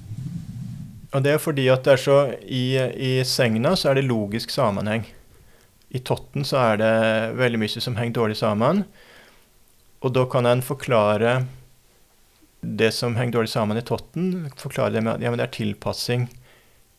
Og 1.17 1.23
det 1.25 1.33
er 1.33 1.41
fordi 1.41 1.65
at 1.73 1.87
det 1.87 1.95
er 1.95 2.03
så 2.03 2.17
i, 2.45 2.77
i 2.77 3.13
Segna 3.25 3.73
så 3.79 3.91
er 3.91 3.99
det 3.99 4.09
logisk 4.11 4.53
sammenheng. 4.53 5.07
I 5.89 6.03
Totten 6.05 6.45
så 6.45 6.59
er 6.61 6.81
det 6.83 6.97
veldig 7.39 7.61
mye 7.63 7.83
som 7.83 7.97
henger 7.97 8.19
dårlig 8.19 8.37
sammen. 8.37 8.83
Og 10.05 10.13
da 10.13 10.27
kan 10.29 10.49
en 10.49 10.65
forklare 10.65 11.47
det 12.61 12.91
som 12.93 13.17
henger 13.17 13.39
dårlig 13.39 13.53
sammen 13.53 13.81
i 13.81 13.85
Totten, 13.87 14.51
forklare 14.59 14.93
det 14.93 15.05
med 15.07 15.15
at 15.15 15.25
ja, 15.25 15.33
det 15.33 15.47
er 15.47 15.55
tilpassing 15.57 16.29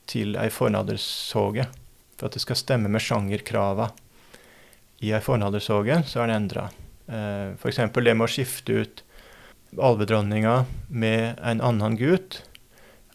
til 0.10 0.38
ei 0.40 0.50
fornadersoge. 0.54 1.68
For 2.18 2.30
at 2.30 2.38
det 2.38 2.42
skal 2.42 2.58
stemme 2.58 2.90
med 2.90 3.04
sjangerkrava. 3.04 3.92
I 5.06 5.14
ei 5.14 5.22
fornadersoge 5.22 6.02
så 6.10 6.24
er 6.24 6.32
det 6.32 6.40
endra. 6.40 6.70
Eh, 7.06 7.54
F.eks. 7.60 7.84
det 7.94 8.16
med 8.18 8.26
å 8.26 8.32
skifte 8.32 8.82
ut 8.82 9.04
alvedronninga 9.78 10.64
med 10.88 11.38
en 11.44 11.62
annen 11.62 11.98
gutt, 12.00 12.42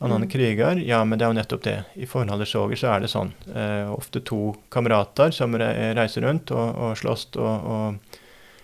annen 0.03 0.27
mm. 0.27 0.31
kriger, 0.33 0.81
ja, 0.83 1.01
men 1.05 1.19
det 1.19 1.27
er 1.27 1.33
jo 1.33 1.39
nettopp 1.39 1.63
det. 1.67 1.77
I 1.95 2.09
fornaldersoger 2.11 2.79
så 2.81 2.91
er 2.93 3.05
det 3.05 3.11
sånn. 3.13 3.33
Eh, 3.55 3.91
ofte 3.93 4.23
to 4.27 4.53
kamerater 4.73 5.35
som 5.35 5.55
reiser 5.55 6.27
rundt 6.27 6.51
og, 6.55 6.69
og 6.75 6.99
slåss 6.99 7.29
og, 7.37 7.71
og, 7.75 8.19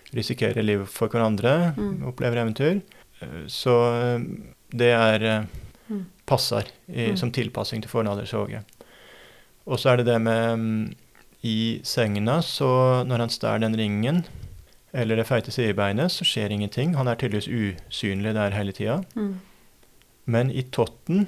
risikerer 0.09 0.65
livet 0.65 0.89
for 0.89 1.11
hverandre, 1.11 1.75
mm. 1.77 1.99
opplever 2.09 2.41
eventyr. 2.41 2.79
Eh, 3.21 3.43
så 3.51 3.75
eh, 3.93 4.25
det 4.73 4.89
er 4.95 5.25
eh, 5.29 5.45
mm. 5.89 6.03
passer 6.29 6.67
i, 6.87 7.11
mm. 7.11 7.19
som 7.21 7.33
tilpassing 7.35 7.85
til 7.85 7.93
fornaldersoget. 7.93 8.77
Og 9.69 9.77
så 9.79 9.93
er 9.93 10.01
det 10.01 10.09
det 10.09 10.17
med 10.25 10.59
mm, 10.59 10.85
I 11.45 11.59
Segna, 11.85 12.39
så 12.41 12.69
når 13.05 13.25
han 13.25 13.33
stjeler 13.33 13.67
den 13.67 13.77
ringen 13.77 14.23
eller 14.91 15.19
det 15.19 15.27
feite 15.29 15.53
sidebeinet, 15.53 16.09
så 16.09 16.25
skjer 16.25 16.49
ingenting. 16.49 16.95
Han 16.97 17.07
er 17.07 17.19
tydeligvis 17.19 17.49
usynlig 17.49 18.33
der 18.33 18.55
hele 18.57 18.73
tida. 18.73 19.03
Mm. 19.13 19.35
Men 20.29 20.51
i 20.51 20.63
Totten 20.75 21.27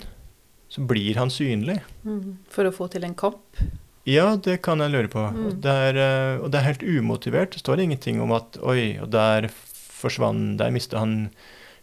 så 0.71 0.83
blir 0.87 1.17
han 1.19 1.31
synlig. 1.33 1.81
Mm. 2.07 2.37
For 2.51 2.69
å 2.69 2.73
få 2.75 2.87
til 2.93 3.03
en 3.07 3.17
kopp? 3.17 3.59
Ja, 4.07 4.33
det 4.39 4.61
kan 4.65 4.81
jeg 4.81 4.93
lure 4.93 5.09
på. 5.11 5.23
Mm. 5.35 5.49
Det 5.61 5.73
er, 5.87 5.99
eh, 5.99 6.37
og, 6.39 6.47
det 6.53 6.61
er, 6.61 6.69
helt 6.69 6.85
umotivert. 6.85 7.53
Det 7.53 7.61
står 7.61 7.83
ingenting 7.83 8.21
om 8.23 8.33
at 8.37 8.57
oi, 8.63 8.95
og 9.01 9.11
der 9.13 9.51
forsvant 9.51 10.57
Der 10.57 10.71
mista 10.73 10.97
han 10.97 11.29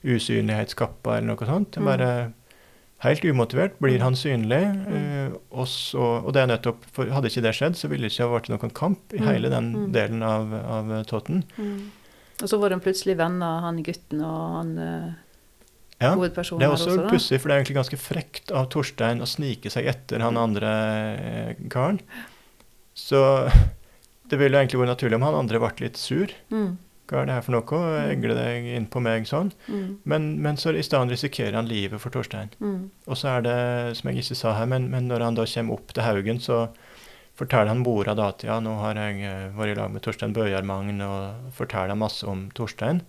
usynlighetskappa 0.02 1.18
eller 1.18 1.34
noe 1.34 1.46
sånt. 1.46 1.74
Det 1.74 1.82
er 1.82 1.86
mm. 1.86 1.90
bare 1.92 2.12
Helt 3.04 3.22
umotivert 3.22 3.76
blir 3.78 4.02
han 4.02 4.16
synlig. 4.18 4.58
Uh, 4.90 5.36
og, 5.54 5.68
så, 5.70 6.02
og, 6.18 6.32
det 6.34 6.40
er 6.42 6.48
nettopp, 6.50 6.82
for 6.90 7.06
Hadde 7.14 7.30
ikke 7.30 7.44
det 7.44 7.52
skjedd, 7.54 7.76
så 7.78 7.90
ville 7.92 8.08
det 8.08 8.10
ikke 8.10 8.26
ha 8.26 8.32
vært 8.32 8.50
noen 8.50 8.72
kamp 8.74 9.14
i 9.14 9.20
mm. 9.22 9.28
hele 9.28 9.52
den 9.52 9.68
mm. 9.70 9.84
delen 9.94 10.24
av, 10.26 10.50
av 10.58 10.90
Totten. 11.06 11.44
Mm. 11.54 11.92
Og 12.42 12.50
så 12.50 12.58
var 12.58 12.74
de 12.74 12.80
plutselig 12.82 13.14
venner, 13.20 13.62
han 13.62 13.78
gutten 13.86 14.24
og 14.26 14.56
han 14.56 14.72
uh, 14.82 15.12
ja. 15.98 16.12
Det 16.14 16.30
er 16.30 16.70
også, 16.70 16.92
også 16.94 17.06
pussig, 17.10 17.40
for 17.40 17.50
det 17.50 17.54
er 17.54 17.62
egentlig 17.62 17.78
ganske 17.80 18.00
frekt 18.00 18.52
av 18.54 18.68
Torstein 18.70 19.24
å 19.24 19.26
snike 19.26 19.72
seg 19.72 19.88
etter 19.90 20.22
han 20.22 20.38
andre 20.38 20.74
uh, 21.18 21.64
karen. 21.72 21.98
Så 22.98 23.22
det 24.30 24.38
ville 24.38 24.60
egentlig 24.60 24.82
vært 24.82 24.94
naturlig 24.94 25.18
om 25.18 25.26
han 25.26 25.40
andre 25.40 25.62
ble 25.62 25.88
litt 25.88 25.98
sur. 26.00 26.34
Mm 26.54 26.76
hva 27.08 27.22
er 27.22 27.28
det 27.28 27.36
her 27.38 27.44
for 27.44 27.56
noe? 27.56 27.80
Mm. 27.80 28.10
Egle 28.12 28.36
deg 28.36 28.68
inn 28.76 28.86
på 28.92 29.00
meg 29.04 29.28
sånn. 29.28 29.50
Mm. 29.68 29.88
Men, 30.08 30.28
men, 30.44 30.58
så 30.60 30.74
i 30.76 30.84
stedet 30.84 31.14
risikerer 31.14 31.56
han 31.56 31.70
livet 31.70 32.02
for 32.02 32.12
Torstein. 32.14 32.52
Mm. 32.60 32.90
Og 33.08 33.18
så 33.18 33.32
er 33.36 33.46
det, 33.46 33.58
som 33.98 34.10
jeg 34.10 34.22
ikke 34.22 34.38
sa 34.38 34.54
her, 34.58 34.68
men, 34.70 34.90
men, 34.92 35.08
når 35.08 35.24
han 35.24 35.38
da 35.38 35.46
kommer 35.48 35.78
opp 35.78 35.94
til 35.94 36.04
Haugen, 36.04 36.42
så 36.44 36.66
forteller 37.38 37.72
han 37.72 37.84
mora 37.84 38.16
da 38.18 38.28
at 38.34 38.44
ja, 38.44 38.58
nå 38.60 38.74
har 38.82 38.98
jeg 38.98 39.22
eh, 39.24 39.48
vært 39.56 39.72
i 39.72 39.78
lag 39.78 39.92
med 39.94 40.04
Torstein 40.04 40.34
Bøyarmagn, 40.36 41.00
og 41.06 41.52
forteller 41.56 41.98
masse 41.98 42.26
om 42.28 42.48
Torstein. 42.56 43.04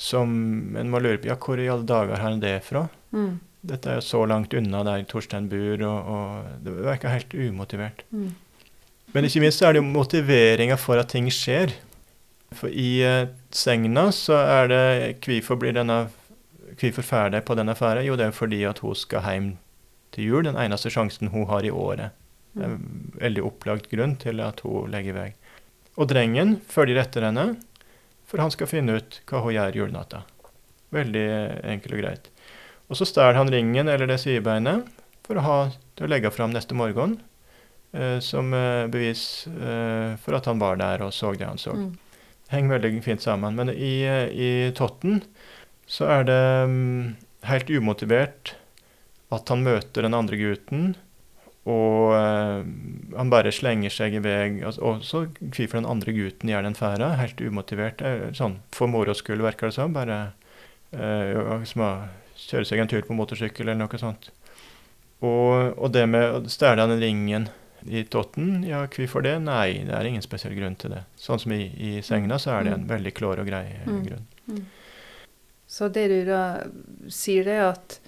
Som 0.00 0.76
en 0.80 0.90
må 0.92 1.00
lure 1.02 1.20
på 1.20 1.28
ja, 1.28 1.36
hvor 1.36 1.60
i 1.60 1.68
alle 1.68 1.84
dager 1.88 2.16
har 2.16 2.32
han 2.32 2.40
det 2.42 2.56
fra? 2.64 2.86
Mm. 3.12 3.38
Dette 3.70 3.90
er 3.90 3.98
jo 3.98 4.06
så 4.06 4.22
langt 4.24 4.54
unna 4.56 4.80
der 4.86 5.02
Torstein 5.08 5.50
bor, 5.50 5.82
og, 5.84 6.08
og 6.08 6.62
det 6.64 6.76
virker 6.78 7.12
helt 7.12 7.34
umotivert. 7.36 8.06
Mm. 8.08 8.30
Men 9.12 9.26
ikke 9.26 9.42
minst 9.42 9.60
så 9.60 9.68
er 9.68 9.76
det 9.76 9.82
jo 9.82 9.90
motiveringa 9.90 10.78
for 10.80 11.00
at 11.00 11.10
ting 11.10 11.26
skjer 11.34 11.72
For 12.54 12.70
i 12.70 13.00
eh, 13.02 13.30
Segna 13.50 14.04
så 14.14 14.36
er 14.38 14.70
det 14.70 14.84
Hvorfor 15.24 15.58
blir 15.58 15.74
denne 15.74 16.04
Hvorfor 16.78 17.02
drar 17.02 17.32
de 17.34 17.40
på 17.44 17.56
denne 17.58 17.74
ferda? 17.76 18.04
Jo, 18.06 18.14
det 18.16 18.28
er 18.28 18.36
fordi 18.36 18.62
at 18.64 18.78
hun 18.80 18.94
skal 18.96 19.26
hjem 19.26 19.48
til 20.14 20.30
jul. 20.30 20.46
Den 20.46 20.56
eneste 20.56 20.88
sjansen 20.88 21.28
hun 21.28 21.44
har 21.50 21.66
i 21.66 21.72
året. 21.74 22.14
Det 22.54 22.64
er 22.64 22.72
en 22.72 23.10
veldig 23.20 23.42
opplagt 23.44 23.90
grunn 23.90 24.14
til 24.22 24.40
at 24.40 24.62
hun 24.64 24.88
legger 24.88 25.18
vei. 25.18 25.26
Og 26.00 26.08
drengen 26.08 26.56
følger 26.70 27.02
etter 27.02 27.26
henne, 27.26 27.58
for 28.30 28.42
han 28.42 28.52
skal 28.54 28.70
finne 28.70 29.00
ut 29.00 29.20
hva 29.26 29.42
hun 29.42 29.56
gjør 29.56 29.80
julenatta. 29.80 30.22
Veldig 30.94 31.26
enkelt 31.72 31.96
og 31.96 32.02
greit. 32.02 32.30
Og 32.90 32.98
så 32.98 33.06
stjeler 33.06 33.38
han 33.38 33.50
ringen 33.50 33.90
eller 33.90 34.10
det 34.10 34.20
sidebeinet 34.22 34.86
for 35.26 35.38
å 35.38 35.46
ha 35.46 35.58
til 35.98 36.06
å 36.06 36.10
legge 36.10 36.32
fram 36.34 36.54
neste 36.54 36.74
morgen 36.78 37.18
eh, 37.94 38.18
som 38.22 38.54
eh, 38.54 38.86
bevis 38.90 39.46
eh, 39.50 40.16
for 40.22 40.38
at 40.38 40.48
han 40.50 40.62
var 40.62 40.80
der 40.80 41.04
og 41.06 41.14
så 41.14 41.34
det 41.34 41.46
han 41.46 41.60
så. 41.60 41.76
Mm. 41.76 41.92
Henger 42.50 42.78
veldig 42.78 43.02
fint 43.04 43.22
sammen. 43.22 43.58
Men 43.58 43.70
i, 43.70 44.00
eh, 44.06 44.26
i 44.30 44.50
Totten 44.74 45.20
så 45.90 46.06
er 46.10 46.26
det 46.26 46.40
um, 46.66 47.14
helt 47.46 47.70
umotivert 47.70 48.54
at 49.34 49.50
han 49.50 49.62
møter 49.66 50.06
den 50.06 50.14
andre 50.14 50.38
gutten, 50.38 50.92
og 51.68 52.14
eh, 52.16 52.62
han 53.18 53.30
bare 53.32 53.52
slenger 53.52 53.92
seg 53.92 54.14
i 54.16 54.22
vei. 54.24 54.62
Altså, 54.64 54.80
og 54.80 55.02
så 55.04 55.26
hvorfor 55.40 55.76
den 55.80 55.88
andre 55.90 56.12
gutten 56.16 56.48
gjør 56.48 56.64
den 56.64 56.74
ferda, 56.78 57.10
helt 57.20 57.40
umotivert. 57.44 58.00
eh, 58.02 58.30
Sånn 58.32 58.58
for 58.72 58.88
moro 58.88 59.12
skyld, 59.14 59.42
virker 59.44 59.68
det 59.68 59.76
som. 59.76 59.92
Bare 59.92 60.32
eh, 60.92 61.64
som 61.68 61.84
å 61.84 61.90
kjøre 62.40 62.64
seg 62.64 62.80
en 62.80 62.88
tur 62.88 63.02
på 63.04 63.14
motorsykkel 63.18 63.68
eller 63.68 63.82
noe 63.84 64.00
sånt. 64.00 64.30
Og, 65.20 65.76
og 65.76 65.90
det 65.92 66.06
med 66.08 66.24
å 66.32 66.40
stjele 66.48 66.86
den 66.88 67.00
ringen 67.02 67.48
i 67.84 68.02
Totten, 68.08 68.62
ja, 68.64 68.82
hvorfor 68.88 69.22
det? 69.24 69.34
Nei, 69.44 69.82
det 69.88 69.92
er 69.96 70.08
ingen 70.08 70.24
spesiell 70.24 70.52
grunn 70.56 70.76
til 70.80 70.92
det. 70.96 71.02
Sånn 71.20 71.40
som 71.40 71.52
i, 71.52 71.66
i 71.76 72.00
Segna, 72.04 72.36
så 72.40 72.54
er 72.56 72.64
det 72.66 72.72
en 72.78 72.86
veldig 72.88 73.12
klår 73.16 73.40
og 73.44 73.48
grei 73.52 73.66
eh, 73.74 73.88
Mm. 73.88 74.02
grunn. 74.08 74.64
Så 75.70 75.86
det 75.92 76.08
du 76.10 76.24
da 76.26 76.40
sier, 77.12 77.44
det 77.46 77.52
er 77.60 77.68
at, 77.70 78.00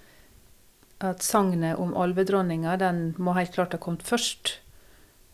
at 1.03 1.25
sagnet 1.25 1.81
om 1.83 1.95
alvedronninga 1.99 2.77
den 2.81 3.01
må 3.19 3.35
helt 3.37 3.55
klart 3.55 3.75
ha 3.75 3.81
kommet 3.83 4.05
først. 4.07 4.59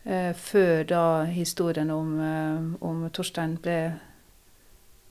Eh, 0.09 0.33
før 0.33 0.87
da 0.88 1.02
historien 1.28 1.90
om, 1.92 2.14
eh, 2.20 2.85
om 2.85 3.02
Torstein 3.12 3.59
ble, 3.61 3.98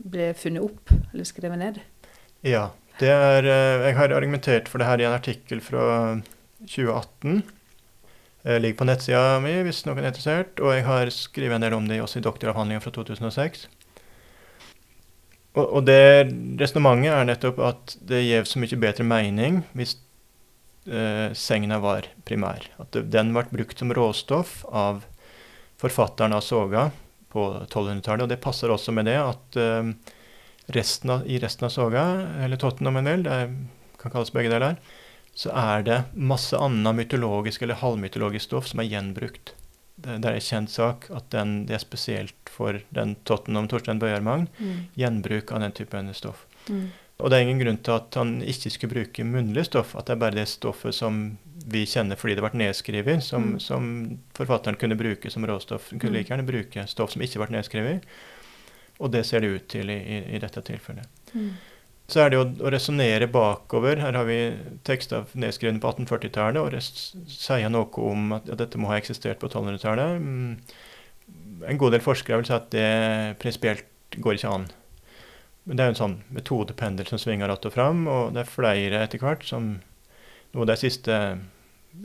ble 0.02 0.32
funnet 0.34 0.64
opp, 0.64 0.94
eller 1.14 1.28
skrevet 1.28 1.62
ned. 1.62 1.82
Ja. 2.42 2.72
Er, 2.98 3.46
eh, 3.46 3.86
jeg 3.86 3.96
har 3.96 4.10
argumentert 4.10 4.68
for 4.68 4.80
det 4.80 4.88
her 4.88 5.00
i 5.00 5.06
en 5.06 5.14
artikkel 5.14 5.62
fra 5.62 6.20
2018. 6.66 7.44
Jeg 8.44 8.62
ligger 8.62 8.78
på 8.80 8.88
nettsida 8.88 9.40
mi 9.44 9.54
hvis 9.68 9.84
noen 9.86 10.00
er 10.00 10.10
interessert, 10.10 10.60
og 10.64 10.74
jeg 10.74 10.86
har 10.88 11.12
skrevet 11.14 11.56
en 11.56 11.62
del 11.62 11.76
om 11.78 11.86
det 11.86 12.02
også 12.02 12.18
i 12.18 12.26
doktoravhandlinga 12.26 12.82
fra 12.82 12.92
2006. 12.96 13.68
Og, 15.58 15.66
og 15.74 15.86
det 15.86 16.34
resonnementet 16.58 17.14
er 17.14 17.28
nettopp 17.28 17.60
at 17.60 17.98
det 18.08 18.24
gir 18.24 18.50
så 18.50 18.62
mye 18.62 18.82
bedre 18.82 19.06
mening 19.06 19.64
hvis 19.78 19.98
eh, 20.88 21.34
Segna 21.38 21.80
var 21.84 22.08
primær. 22.28 22.68
At 22.82 22.92
det, 22.96 23.08
den 23.14 23.34
ble 23.36 23.46
brukt 23.52 23.80
som 23.80 23.94
råstoff 23.94 24.62
av 24.68 25.04
forfatteren 25.78 26.34
av 26.34 26.42
Soga 26.46 26.90
på 27.34 27.48
1200-tallet. 27.68 28.26
Og 28.26 28.32
det 28.32 28.42
passer 28.44 28.74
også 28.74 28.96
med 28.96 29.10
det 29.10 29.18
at 29.22 29.60
eh, 29.62 29.92
resten 30.74 31.14
av, 31.14 31.28
i 31.28 31.40
resten 31.44 31.68
av 31.68 31.74
Soga, 31.74 32.06
eller 32.44 32.60
Totten 32.62 32.90
om 32.90 33.00
en 33.00 33.10
del, 33.10 33.28
det 33.28 33.40
kan 34.02 34.14
kalles 34.14 34.34
begge 34.36 34.52
deler, 34.54 34.78
så 35.38 35.54
er 35.54 35.86
det 35.86 35.98
masse 36.18 36.58
annet 36.58 36.98
mytologisk 36.98 37.62
eller 37.62 37.78
halvmytologisk 37.82 38.50
stoff 38.50 38.70
som 38.72 38.82
er 38.82 38.90
gjenbrukt. 38.90 39.54
Det, 39.98 40.20
det 40.22 40.30
er 40.30 40.38
en 40.38 40.48
kjent 40.48 40.74
sak 40.74 41.08
at 41.14 41.30
den, 41.34 41.60
det 41.70 41.78
er 41.78 41.84
spesielt 41.84 42.52
for 42.54 42.80
den 42.94 43.16
Totten 43.26 43.58
om 43.58 43.70
Torstein 43.70 44.02
Bøyermagn, 44.02 44.48
gjenbruk 44.98 45.54
av 45.54 45.62
den 45.62 45.76
typen 45.78 46.10
stoff. 46.18 46.46
Mm. 46.70 46.90
Og 47.18 47.32
det 47.32 47.38
er 47.40 47.46
ingen 47.48 47.60
grunn 47.64 47.78
til 47.82 47.96
at 47.96 48.14
han 48.20 48.36
ikke 48.46 48.70
skulle 48.70 48.94
bruke 48.94 49.24
munnlig 49.26 49.64
stoff, 49.66 49.96
at 49.98 50.06
det 50.06 50.14
er 50.14 50.20
bare 50.22 50.38
det 50.38 50.48
stoffet 50.52 50.94
som 50.94 51.38
vi 51.66 51.82
kjenner 51.90 52.16
fordi 52.20 52.36
det 52.38 52.44
ble 52.46 52.60
nedskrevet, 52.62 53.24
som, 53.26 53.54
Mm. 53.56 53.60
som 53.60 54.20
forfatteren 54.38 54.78
kunne 54.78 54.96
bruke 55.00 55.32
som 55.34 55.44
råstoff. 55.50 55.90
Han 55.90 56.00
kunne 56.00 56.12
Mm. 56.12 56.18
like 56.20 56.30
gjerne 56.30 56.46
bruke 56.46 56.88
stoff 56.88 57.12
som 57.12 57.22
ikke 57.22 57.40
ble 57.42 57.58
nedskrevet, 57.58 58.04
og 59.00 59.12
det 59.12 59.26
ser 59.26 59.40
det 59.42 59.50
ut 59.56 59.68
til 59.68 59.90
i, 59.90 59.98
i, 59.98 60.36
i 60.36 60.40
dette 60.40 60.62
tilfellet. 60.62 61.08
Mm. 61.34 61.50
Så 62.08 62.22
er 62.22 62.30
det 62.30 62.38
jo 62.38 62.46
å 62.64 62.72
resonnere 62.72 63.28
bakover. 63.28 63.98
Her 64.00 64.14
har 64.14 64.24
vi 64.26 64.54
tekster 64.86 65.26
nedskrevet 65.36 65.82
på 65.82 65.90
1840-tallet, 65.92 66.62
og 66.62 67.28
sier 67.28 67.70
noe 67.70 67.90
om 67.98 68.32
at, 68.38 68.48
at 68.50 68.58
dette 68.62 68.78
må 68.78 68.88
ha 68.88 68.96
eksistert 69.02 69.40
på 69.42 69.50
1200-tallet. 69.50 70.22
Mm. 70.22 70.58
En 71.68 71.78
god 71.78 71.92
del 71.92 72.00
forskere 72.00 72.38
vil 72.38 72.46
si 72.46 72.54
at 72.54 72.70
det 72.72 73.38
prinsipielt 73.42 73.84
går 74.22 74.38
ikke 74.38 74.54
an. 74.54 74.68
Men 75.68 75.78
det 75.78 75.84
er 75.84 75.90
jo 75.90 75.96
en 75.98 76.00
sånn 76.00 76.18
metodependel 76.32 77.10
som 77.10 77.20
svinger 77.20 77.50
att 77.50 77.66
og 77.68 77.74
fram, 77.74 78.08
og 78.08 78.34
det 78.34 78.46
er 78.46 78.50
flere 78.50 79.04
etter 79.04 79.20
hvert 79.20 79.44
som 79.44 79.78
nå 80.56 80.66
de 80.66 80.76
siste 80.80 81.18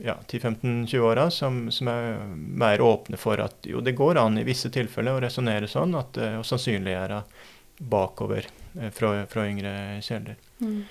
ja, 0.03 0.15
10-15-20 0.27 0.99
åra 0.99 1.29
som, 1.31 1.71
som 1.71 1.87
er 1.87 2.17
mer 2.35 2.81
åpne 2.81 3.17
for 3.17 3.39
at 3.39 3.67
jo, 3.69 3.79
det 3.79 3.95
går 3.95 4.19
an 4.19 4.39
i 4.41 4.43
visse 4.47 4.71
tilfeller 4.73 5.15
å 5.15 5.21
resonnere 5.23 5.69
sånn, 5.69 5.95
at, 5.95 6.17
eh, 6.17 6.35
og 6.39 6.47
sannsynliggjøre 6.47 7.21
bakover 7.93 8.47
eh, 8.79 8.89
fra, 8.91 9.13
fra 9.29 9.45
yngre 9.47 9.73
kilder. 10.03 10.39
Mm. 10.59 10.81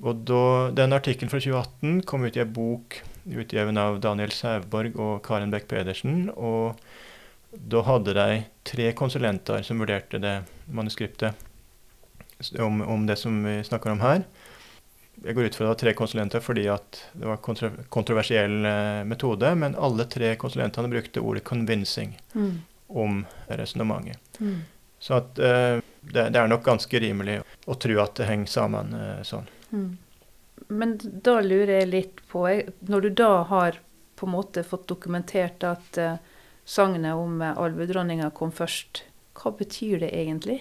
Og 0.00 0.24
da, 0.26 0.42
Den 0.74 0.96
artikkelen 0.96 1.30
fra 1.30 1.42
2018 1.42 2.02
kom 2.08 2.24
ut 2.24 2.36
i 2.36 2.42
en 2.42 2.56
bok 2.56 3.02
utgitt 3.28 3.78
av 3.78 4.00
Daniel 4.00 4.32
Sauborg 4.32 4.96
og 4.96 5.20
Karen 5.26 5.52
Beck 5.52 5.68
Pedersen. 5.68 6.30
og 6.34 6.80
Da 7.52 7.84
hadde 7.84 8.16
de 8.16 8.42
tre 8.64 8.90
konsulenter 8.96 9.62
som 9.66 9.82
vurderte 9.82 10.18
det 10.22 10.40
manuskriptet 10.72 11.49
om, 12.58 12.80
om 12.82 13.06
det 13.06 13.16
som 13.16 13.44
vi 13.44 13.60
snakker 13.64 13.90
om 13.90 14.00
her. 14.00 14.24
Jeg 15.20 15.36
går 15.36 15.50
ut 15.50 15.54
fra 15.54 15.64
det 15.64 15.72
var 15.74 15.80
tre 15.82 15.92
konsulenter 15.94 16.40
fordi 16.40 16.64
at 16.72 17.00
det 17.12 17.28
var 17.28 17.40
kontro 17.44 17.70
kontroversiell 17.92 18.64
eh, 18.64 19.00
metode, 19.04 19.52
men 19.54 19.76
alle 19.76 20.06
tre 20.08 20.32
konsulentene 20.40 20.88
brukte 20.88 21.20
ordet 21.20 21.44
'convincing' 21.44 22.16
Mm. 22.34 22.62
om 22.88 23.26
resonnementet. 23.46 24.40
Mm. 24.40 24.60
Så 24.98 25.14
at 25.14 25.38
eh, 25.38 25.80
det, 26.00 26.30
det 26.30 26.38
er 26.40 26.48
nok 26.48 26.64
ganske 26.64 27.00
rimelig 27.00 27.40
å 27.66 27.74
tro 27.74 28.00
at 28.00 28.14
det 28.16 28.28
henger 28.28 28.46
sammen 28.46 28.94
eh, 28.96 29.22
sånn. 29.22 29.46
Mm. 29.72 29.98
Men 30.68 30.96
da 31.02 31.40
lurer 31.40 31.80
jeg 31.80 31.88
litt 31.90 32.20
på 32.30 32.44
Når 32.86 33.00
du 33.00 33.10
da 33.10 33.42
har 33.48 33.78
på 34.20 34.26
en 34.26 34.34
måte 34.36 34.62
fått 34.62 34.86
dokumentert 34.88 35.64
at 35.64 35.98
uh, 35.98 36.18
sagnet 36.68 37.16
om 37.16 37.40
uh, 37.40 37.56
alvedronninga 37.56 38.28
kom 38.36 38.52
først, 38.52 39.04
hva 39.32 39.54
betyr 39.56 40.02
det 40.02 40.10
egentlig? 40.12 40.58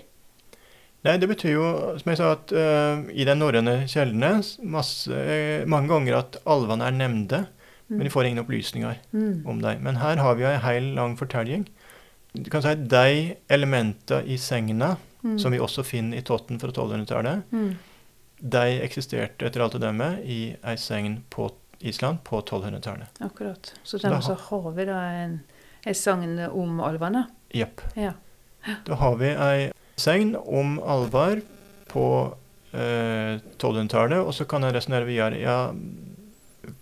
Nei, 1.05 1.17
det 1.17 1.29
betyr 1.31 1.53
jo, 1.53 1.67
som 2.01 2.09
jeg 2.11 2.17
sa, 2.19 2.31
at 2.35 2.51
uh, 2.51 3.05
i 3.15 3.23
de 3.23 3.35
norrøne 3.37 3.85
kjeldene 3.87 4.33
masse, 4.67 5.07
uh, 5.07 5.65
mange 5.69 5.87
ganger 5.87 6.17
at 6.17 6.35
alvene 6.45 6.83
er 6.89 6.91
nevnte, 6.97 7.45
men 7.89 8.03
de 8.05 8.09
får 8.13 8.27
ingen 8.27 8.43
opplysninger 8.43 8.97
Mm. 9.15 9.45
om 9.47 9.61
dem. 9.63 9.79
Men 9.83 9.95
her 9.95 10.17
har 10.17 10.35
vi 10.35 10.43
en 10.43 10.59
hel 10.61 10.83
lang 10.95 11.15
fortelling. 11.17 11.63
Du 12.35 12.49
kan 12.51 12.61
si 12.61 12.67
at 12.69 12.83
De 12.91 13.35
elementene 13.49 14.23
i 14.27 14.35
segna, 14.37 14.97
Mm. 15.23 15.37
som 15.39 15.51
vi 15.51 15.57
også 15.59 15.83
finner 15.83 16.17
i 16.17 16.21
Totten 16.21 16.59
fra 16.59 16.69
1200-tallet, 16.71 17.43
Mm. 17.51 17.75
de 18.41 18.79
eksisterte 18.85 19.45
etter 19.47 19.61
alt 19.61 19.73
å 19.75 19.79
dømme 19.79 20.19
i 20.23 20.55
ei 20.63 20.75
segn 20.75 21.23
på 21.29 21.49
Island 21.81 22.19
på 22.23 22.41
1200-tallet. 22.43 23.07
Akkurat. 23.21 23.73
Så 23.83 23.97
dermed 23.99 24.21
har- 24.23 24.35
så 24.35 24.35
har 24.49 24.71
vi 24.71 24.85
da 24.85 24.99
en, 25.23 25.41
en 25.85 25.93
sagn 25.93 26.39
om 26.51 26.79
alvene. 26.79 27.25
Jepp. 27.53 27.81
Ja. 27.95 28.13
Da 28.85 28.95
har 28.95 29.15
vi 29.15 29.25
ei 29.27 29.71
segn 30.01 30.35
om 30.39 30.77
alvor 30.81 31.41
på 31.89 32.05
eh, 32.73 33.37
1200-tallet, 33.57 34.19
og 34.21 34.33
så 34.35 34.47
kan 34.49 34.65
jeg 34.65 34.75
resonnere 34.75 35.07
videre. 35.09 35.39
Ja, 35.41 35.59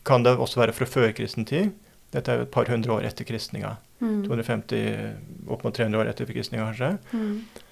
kan 0.07 0.25
det 0.25 0.37
også 0.37 0.61
være 0.61 0.75
fra 0.75 0.87
førkristen 0.89 1.47
tid? 1.47 1.71
Dette 2.15 2.31
er 2.31 2.41
jo 2.41 2.47
et 2.47 2.53
par 2.53 2.69
hundre 2.71 2.95
år 2.95 3.07
etter 3.07 3.27
kristninga. 3.27 3.75
Mm. 3.99 4.21
250, 4.27 5.47
opp 5.49 5.63
mot 5.65 5.75
300 5.75 6.01
år 6.01 6.11
etter 6.11 6.29
kristninga, 6.29 6.69
kanskje. 6.69 6.91
Mm. 7.11 7.63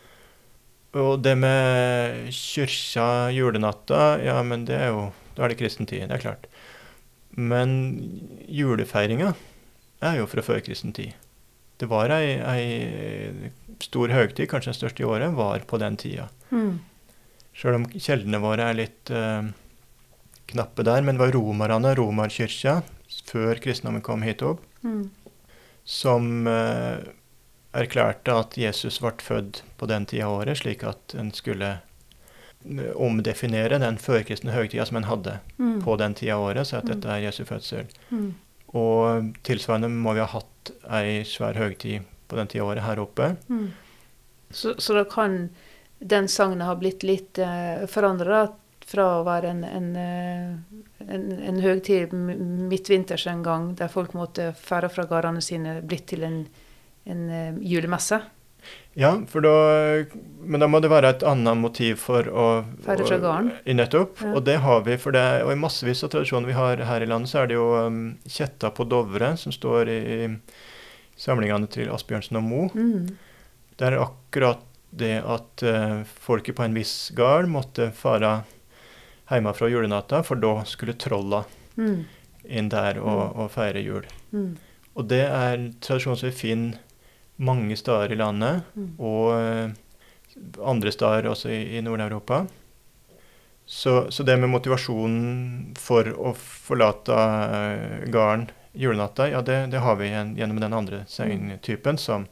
Og 0.95 1.19
det 1.23 1.36
med 1.38 2.29
kyrkja 2.31 3.29
julenatta, 3.36 4.15
ja, 4.23 4.39
men 4.47 4.63
det 4.67 4.79
er 4.79 4.93
jo 4.93 5.12
Da 5.36 5.43
er 5.43 5.51
det 5.51 5.58
kristen 5.60 5.84
tid, 5.84 6.05
det 6.08 6.15
er 6.15 6.21
klart. 6.23 6.45
Men 7.36 7.73
julefeiringa 8.47 9.34
er 9.99 10.21
jo 10.21 10.27
fra 10.31 10.39
førkristen 10.39 10.93
tid. 10.95 11.12
Det 11.77 11.89
var 11.91 12.09
ei, 12.15 12.35
ei 12.39 13.51
stor 13.83 14.07
høgtid, 14.15 14.47
kanskje 14.47 14.71
den 14.71 14.77
største 14.79 15.03
i 15.03 15.07
året, 15.09 15.33
var 15.35 15.59
på 15.67 15.77
den 15.81 15.97
tida. 15.99 16.29
Mm. 16.51 16.77
Sjøl 17.55 17.75
om 17.81 17.85
kjeldene 17.91 18.39
våre 18.43 18.69
er 18.69 18.77
litt 18.79 19.11
eh, 19.11 19.49
knappe 20.51 20.83
der. 20.88 21.01
Men 21.03 21.15
det 21.17 21.23
var 21.25 21.33
romerne, 21.35 21.91
romerkirka, 21.99 22.77
før 23.27 23.59
kristendommen 23.63 24.01
kom 24.05 24.21
hit 24.27 24.41
opp, 24.43 24.61
Mm. 24.85 25.09
som 25.83 26.47
eh, 26.47 26.99
erklærte 27.73 28.33
at 28.39 28.55
Jesus 28.57 28.99
ble 29.01 29.11
født 29.21 29.63
på 29.77 29.88
den 29.89 30.05
tida 30.05 30.27
av 30.29 30.39
året, 30.43 30.57
slik 30.61 30.83
at 30.88 31.15
en 31.17 31.31
skulle 31.35 31.71
eh, 32.65 32.91
omdefinere 32.95 33.79
den 33.81 33.97
førkristne 34.01 34.53
høgtida 34.55 34.85
som 34.88 34.97
en 35.01 35.09
hadde 35.09 35.39
Mm. 35.59 35.81
på 35.83 35.97
den 35.97 36.13
tida 36.15 36.35
av 36.38 36.47
året, 36.51 36.67
så 36.67 36.77
at 36.77 36.85
Mm. 36.85 36.93
dette 36.95 37.09
er 37.15 37.23
Jesu 37.27 37.43
fødsel. 37.45 37.85
Mm. 38.11 38.33
Og 38.75 39.33
tilsvarende 39.43 39.89
må 39.89 40.13
vi 40.13 40.19
ha 40.19 40.27
hatt 40.27 40.47
ei 40.89 41.23
svær 41.28 41.58
høgtid 41.60 42.06
på 42.30 42.38
den 42.39 42.49
tida 42.51 42.65
året 42.65 42.86
her 42.86 43.01
oppe. 43.04 43.34
Mm. 43.49 43.69
Så, 44.49 44.75
så 44.78 44.95
da 44.97 45.06
kan 45.10 45.49
den 45.99 46.28
sangen 46.28 46.62
ha 46.62 46.75
blitt 46.78 47.04
litt 47.04 47.39
eh, 47.41 47.86
forandra 47.89 48.45
fra 48.86 49.06
å 49.17 49.23
være 49.25 49.49
en, 49.54 49.63
en, 49.65 49.88
eh, 49.97 51.08
en, 51.08 51.25
en 51.49 51.62
høgtid 51.63 52.13
midtvinters 52.13 53.25
en 53.32 53.41
gang, 53.45 53.71
der 53.78 53.89
folk 53.91 54.13
måtte 54.17 54.51
fære 54.60 54.91
fra 54.93 55.08
gårdene 55.10 55.41
sine, 55.41 55.80
blitt 55.82 56.08
til 56.13 56.25
en, 56.28 56.43
en 57.10 57.23
eh, 57.30 57.62
julemesse. 57.73 58.21
Ja, 58.95 59.10
for 59.28 59.43
da, 59.43 59.51
men 60.47 60.62
da 60.63 60.67
må 60.71 60.80
det 60.80 60.88
være 60.89 61.10
et 61.17 61.23
annet 61.28 61.58
motiv 61.60 61.97
for 61.99 62.30
å 62.32 62.45
Færre 62.86 63.04
fra 63.10 63.17
gården. 63.19 63.49
Nettopp. 63.75 64.21
Ja. 64.23 64.30
Og 64.38 64.45
det 64.47 64.56
har 64.63 64.86
vi, 64.86 64.95
for 65.01 65.12
det, 65.12 65.23
og 65.43 65.51
i 65.51 65.58
massevis 65.60 66.04
av 66.08 66.13
tradisjoner 66.13 66.47
vi 66.47 66.56
har 66.56 66.84
her 66.88 67.04
i 67.04 67.10
landet, 67.10 67.32
så 67.34 67.41
er 67.41 67.51
det 67.51 67.58
jo 67.58 67.65
um, 67.75 67.99
kjetta 68.23 68.71
på 68.71 68.86
Dovre, 68.88 69.34
som 69.41 69.51
står 69.51 69.91
i, 69.91 69.99
i 70.15 71.19
samlingene 71.19 71.67
til 71.75 71.91
Asbjørnsen 71.91 72.39
og 72.39 72.47
Moe. 72.47 72.69
Mm. 72.71 73.12
Det 73.75 73.89
er 73.89 73.99
akkurat 73.99 74.63
det 74.95 75.17
at 75.28 75.65
uh, 75.67 76.08
folket 76.23 76.56
på 76.56 76.63
en 76.63 76.75
viss 76.80 77.12
gard 77.17 77.51
måtte 77.51 77.89
fare 77.99 78.38
hjemme 79.28 79.51
fra 79.58 79.67
julenatta, 79.67 80.23
for 80.23 80.39
da 80.39 80.62
skulle 80.69 80.95
trolla 80.95 81.43
Mm. 81.75 82.06
inn 82.47 82.69
der 82.71 83.01
og, 83.04 83.34
og 83.36 83.49
feire 83.51 83.82
jul. 83.84 84.06
Mm. 84.32 84.54
Og 84.95 85.10
det 85.12 85.25
er 85.28 85.65
tradisjon 85.84 86.15
som 86.15 86.30
vi 86.30 86.38
finner 86.38 86.78
mange 87.37 87.75
steder 87.77 88.11
i 88.11 88.19
landet, 88.19 88.63
Mm. 88.75 88.91
og 88.99 89.33
eh, 89.39 89.69
andre 90.63 90.91
steder 90.91 91.29
også 91.29 91.49
i, 91.49 91.77
i 91.77 91.81
Nord-Europa. 91.81 92.45
Så, 93.65 94.11
så 94.11 94.23
det 94.23 94.37
med 94.39 94.49
motivasjonen 94.49 95.73
for 95.79 96.05
å 96.05 96.35
forlate 96.37 97.15
uh, 97.15 98.03
gården 98.13 98.49
julenatta, 98.77 99.29
ja, 99.31 99.41
det, 99.41 99.71
det 99.71 99.79
har 99.81 99.95
vi 99.97 100.11
gjennom 100.11 100.59
den 100.61 100.73
andre 100.73 101.05
sengtypen 101.07 101.97
som 101.97 102.27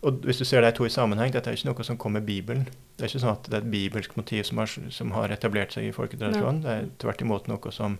Og 0.00 0.20
hvis 0.22 0.38
du 0.38 0.44
ser 0.44 0.62
de 0.62 0.70
to 0.72 0.84
i 0.86 0.90
sammenheng, 0.94 1.32
dette 1.34 1.50
er 1.50 1.56
ikke 1.56 1.72
noe 1.72 1.84
som 1.84 1.96
kommer 1.98 2.22
i 2.22 2.26
Bibelen. 2.26 2.68
Det 2.96 3.02
er 3.02 3.08
ikke 3.10 3.20
sånn 3.24 3.32
at 3.34 3.48
det 3.50 3.56
er 3.56 3.64
et 3.64 3.70
bibelsk 3.72 4.12
motiv 4.16 4.44
som 4.46 4.58
har, 4.62 4.70
som 4.94 5.10
har 5.10 5.32
etablert 5.34 5.74
seg 5.74 5.88
i 5.88 5.94
folketradisjonen. 5.94 6.60
Det 6.62 6.70
er 6.70 6.86
tvert 7.02 7.24
imot 7.24 7.48
noe 7.50 7.72
som 7.74 7.98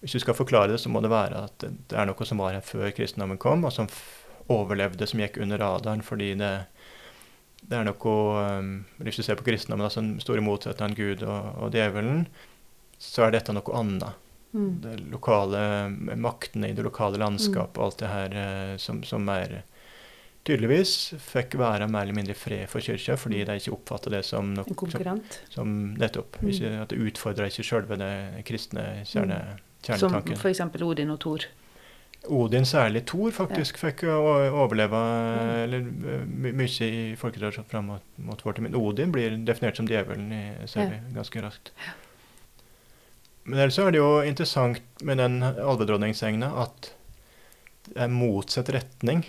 Hvis 0.00 0.12
du 0.12 0.18
skal 0.20 0.34
forklare 0.34 0.72
det, 0.72 0.80
så 0.82 0.90
må 0.90 1.00
det 1.00 1.10
være 1.10 1.44
at 1.46 1.54
det, 1.64 1.94
er 1.96 2.04
noe 2.10 2.26
som 2.26 2.42
var 2.42 2.52
her 2.52 2.60
før 2.66 2.90
kristendommen 2.92 3.38
kom, 3.38 3.62
og 3.64 3.72
som 3.72 3.86
overlevde, 4.52 5.06
som 5.08 5.22
gikk 5.22 5.38
under 5.40 5.58
radaren 5.62 6.02
fordi 6.04 6.34
det 6.40 6.54
det 7.64 7.78
er 7.78 7.86
noe 7.88 8.14
um, 8.60 8.72
Hvis 9.00 9.16
du 9.16 9.22
ser 9.24 9.38
på 9.40 9.46
kristendommen, 9.46 9.86
altså 9.86 10.02
den 10.02 10.18
store 10.20 10.42
motsetningen 10.44 10.98
Gud 10.98 11.22
og, 11.24 11.46
og 11.64 11.70
djevelen, 11.72 12.26
så 13.00 13.24
er 13.24 13.32
dette 13.38 13.54
noe 13.56 13.78
annet. 13.78 14.20
Mm. 14.52 14.66
Det 14.84 14.98
lokale 15.10 15.62
maktene 16.20 16.68
i 16.70 16.76
det 16.76 16.84
lokale 16.84 17.18
landskapet 17.18 17.80
og 17.80 17.86
alt 17.88 18.02
det 18.02 18.10
her 18.12 18.36
eh, 18.42 18.74
som, 18.78 19.00
som 19.02 19.26
er 19.32 19.62
tydeligvis 20.44 21.14
fikk 21.24 21.56
være 21.58 21.88
mer 21.90 22.04
eller 22.04 22.18
mindre 22.20 22.36
fred 22.36 22.68
for 22.70 22.84
kirka, 22.84 23.16
fordi 23.18 23.42
de 23.48 23.56
ikke 23.58 23.72
oppfatta 23.74 24.12
det 24.12 24.22
som 24.28 24.52
noe 24.54 24.68
En 24.68 24.78
konkurrent. 24.78 25.40
som 25.50 25.72
nettopp. 25.98 26.36
Mm. 26.42 26.50
Ikke, 26.52 26.72
at 26.84 26.92
det 26.92 27.00
utfordra 27.00 27.48
ikke 27.48 27.64
sjølve 27.66 27.98
det 27.98 28.44
kristne 28.46 28.84
kjerne, 29.08 29.40
Som 29.80 30.10
kjernetanken. 30.10 30.36
f.eks. 30.36 30.60
Odin 30.84 31.16
og 31.16 31.20
Thor. 31.24 31.48
Odin, 32.32 32.64
særlig 32.64 33.04
Thor, 33.06 33.30
faktisk 33.36 33.76
fikk 33.76 34.04
å 34.08 34.14
overleve 34.64 35.00
Mm. 35.68 36.54
mye 36.56 36.86
i 36.86 37.16
folketradisjonen 37.20 37.68
fram 37.68 37.86
mot, 37.86 38.02
mot 38.18 38.40
vår 38.44 38.54
tid. 38.54 38.62
Men 38.62 38.74
Odin 38.80 39.12
blir 39.12 39.36
definert 39.44 39.76
som 39.76 39.86
djevelen, 39.86 40.32
i- 40.32 40.66
serien 40.66 41.04
Ja. 41.12 41.20
ganske 41.22 41.42
raskt. 41.42 41.70
Men 43.44 43.58
ellers 43.58 43.78
er 43.78 43.90
det 43.90 43.98
jo 43.98 44.22
interessant 44.22 44.80
med 45.02 45.18
den 45.18 45.42
alvedronningsegna 45.42 46.48
at 46.62 46.92
det 47.92 47.96
er 48.02 48.08
motsatt 48.08 48.70
retning 48.72 49.24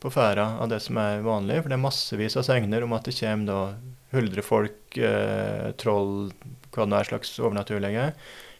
på 0.00 0.10
færa 0.10 0.58
av 0.62 0.68
det 0.70 0.80
som 0.80 0.96
er 0.96 1.20
vanlig. 1.20 1.62
For 1.62 1.68
det 1.68 1.76
er 1.78 1.82
massevis 1.84 2.36
av 2.36 2.44
segner 2.44 2.82
om 2.82 2.92
at 2.94 3.04
det 3.04 3.14
kommer 3.20 3.46
da 3.46 3.74
huldrefolk, 4.14 4.96
eh, 4.96 5.72
troll, 5.76 6.32
hva 6.72 6.86
det 6.88 6.98
er 7.00 7.10
slags 7.18 7.38
overnaturlige, 7.38 8.14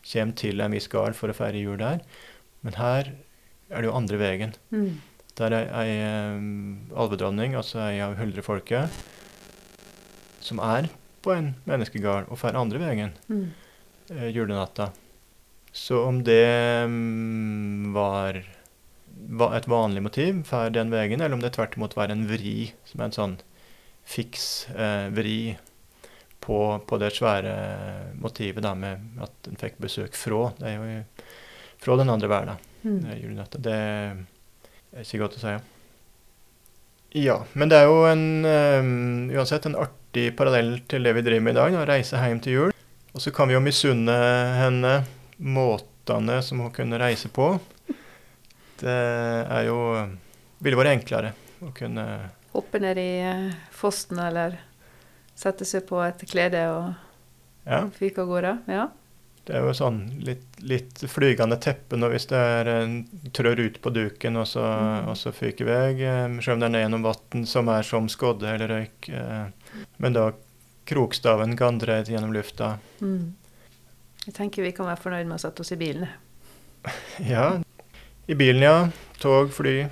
kommer 0.05 0.37
til 0.37 0.61
en 0.61 0.71
viss 0.73 0.87
gard 0.89 1.15
for 1.17 1.29
å 1.29 1.35
feire 1.35 1.59
jul 1.63 1.79
der. 1.79 2.01
Men 2.63 2.75
her 2.75 3.13
er 3.71 3.83
det 3.83 3.89
jo 3.91 3.97
andre 3.97 4.19
veien. 4.21 4.55
Mm. 4.73 5.01
Der 5.39 5.55
er 5.55 5.69
ei 5.79 5.91
um, 6.35 6.91
alvedronning, 6.99 7.55
altså 7.59 7.79
ei 7.87 8.01
av 8.03 8.17
huldrefolket, 8.19 8.91
som 10.43 10.59
er 10.65 10.89
på 11.23 11.35
en 11.35 11.53
menneskegard 11.69 12.31
og 12.31 12.41
drar 12.41 12.59
andre 12.59 12.81
veien 12.83 13.13
Mm. 13.29 13.51
eh, 14.11 14.29
julenatta. 14.35 14.91
Så 15.73 16.01
om 16.09 16.23
det 16.25 16.87
mm, 16.89 17.93
var, 17.95 18.41
var 19.29 19.55
et 19.59 19.69
vanlig 19.69 20.03
motiv 20.03 20.43
for 20.49 20.71
den 20.75 20.91
veien, 20.91 21.21
eller 21.21 21.37
om 21.37 21.43
det 21.45 21.53
tvert 21.55 21.77
imot 21.77 21.95
var 21.99 22.09
en 22.11 22.27
vri, 22.31 22.73
som 22.89 23.01
er 23.01 23.11
en 23.11 23.17
sånn 23.19 23.37
fiks 24.09 24.69
eh, 24.73 25.11
vri 25.13 25.57
på, 26.41 26.59
på 26.89 26.99
det 27.03 27.13
svære 27.13 27.53
motivet 28.23 28.65
da 28.65 28.73
med 28.75 29.21
at 29.21 29.51
en 29.51 29.61
fikk 29.61 29.77
besøk 29.85 30.17
fra, 30.17 30.49
det 30.59 30.71
er 30.71 30.79
jo 30.79 31.03
fra 31.79 31.99
den 32.01 32.11
andre 32.11 32.31
verden. 32.33 32.65
Mm. 32.85 33.01
Julenatta. 33.23 33.59
Det 33.59 33.75
er 33.79 35.03
ikke 35.05 35.21
godt 35.25 35.37
å 35.39 35.43
si. 35.43 35.55
Ja, 37.25 37.39
men 37.57 37.71
det 37.73 37.79
er 37.81 37.87
jo 37.89 38.03
en 38.09 38.25
um, 38.45 39.31
uansett 39.33 39.65
en 39.67 39.79
artig 39.81 40.29
parallell 40.37 40.75
til 40.91 41.07
det 41.09 41.15
vi 41.17 41.23
driver 41.25 41.45
med 41.47 41.57
i 41.57 41.59
dag, 41.59 41.77
å 41.81 41.87
reise 41.89 42.21
hjem 42.21 42.41
til 42.45 42.53
jul. 42.59 42.75
Og 43.17 43.23
så 43.25 43.33
kan 43.35 43.49
vi 43.49 43.57
jo 43.57 43.63
misunne 43.65 44.15
henne 44.61 44.93
måtene 45.41 46.39
som 46.45 46.61
hun 46.63 46.73
kunne 46.77 47.01
reise 47.01 47.31
på. 47.33 47.55
Det 48.79 48.95
er 49.49 49.65
jo 49.67 49.79
ville 50.63 50.79
vært 50.79 50.93
enklere 50.99 51.33
å 51.65 51.73
kunne 51.75 52.05
Hoppe 52.53 52.79
ned 52.81 52.99
i 52.99 53.11
eh, 53.23 53.49
fossen 53.75 54.19
eller 54.23 54.55
sette 55.39 55.67
seg 55.69 55.85
på 55.87 55.99
et 56.03 56.23
klede 56.31 56.63
og 56.73 56.95
Ja. 57.69 57.83
fyke 57.93 58.23
av 58.25 58.31
gårde. 58.31 58.53
Ja. 58.73 58.87
Det 59.49 59.55
er 59.57 59.63
jo 59.65 59.73
sånn 59.73 60.03
litt, 60.27 60.45
litt 60.61 61.01
flygende 61.09 61.57
teppe 61.65 61.97
nå 61.97 62.11
hvis 62.13 62.27
det 62.29 62.37
er 62.37 62.69
en 62.69 62.99
trør 63.33 63.63
ut 63.65 63.79
på 63.81 63.93
duken, 63.97 64.37
og 64.37 64.45
så, 64.51 64.61
Mm. 64.61 65.09
og 65.09 65.17
så 65.17 65.33
fyker 65.33 65.65
vei. 65.65 66.03
eh, 66.05 66.29
Selv 66.45 66.55
om 66.59 66.61
det 66.61 66.67
er 66.69 66.75
ned 66.75 66.83
gjennom 66.85 67.07
vann 67.09 67.47
som 67.49 67.69
er 67.73 67.83
som 67.83 68.09
skodde 68.13 68.45
eller 68.55 68.69
røyk. 68.69 69.09
eh, 69.09 69.47
Men 69.99 70.13
da 70.13 70.33
krokstaven 70.87 71.57
kan 71.57 71.79
dre 71.79 72.03
gjennom 72.05 72.33
lufta. 72.33 72.79
Mm. 73.01 73.33
Jeg 74.27 74.35
tenker 74.35 74.63
vi 74.63 74.73
kan 74.73 74.87
være 74.87 75.01
fornøyd 75.01 75.27
med 75.27 75.37
å 75.39 75.41
satt 75.41 75.61
oss 75.61 75.73
i 75.73 75.77
bilen. 75.81 76.09
Ja. 77.25 77.59
I 78.29 78.35
bilen, 78.35 78.61
ja. 78.63 78.89
Tog, 79.19 79.51
fly. 79.53 79.89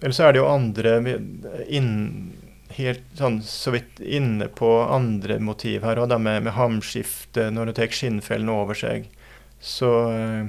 Eller 0.00 0.12
så 0.14 0.28
er 0.28 0.32
det 0.32 0.38
jo 0.40 0.46
andre 0.48 0.94
inn, 1.68 2.32
Helt 2.76 3.02
sånn 3.18 3.40
så 3.42 3.72
vidt 3.74 3.98
inne 4.00 4.46
på 4.54 4.68
andre 4.86 5.38
motiv 5.42 5.82
her 5.82 5.98
òg, 5.98 6.12
med, 6.22 6.44
med 6.46 6.54
hamskifte 6.54 7.48
når 7.50 7.70
du 7.70 7.72
tar 7.80 7.90
skinnfellene 7.94 8.52
over 8.54 8.78
seg. 8.78 9.08
Så 9.60 9.90
eh, 10.12 10.46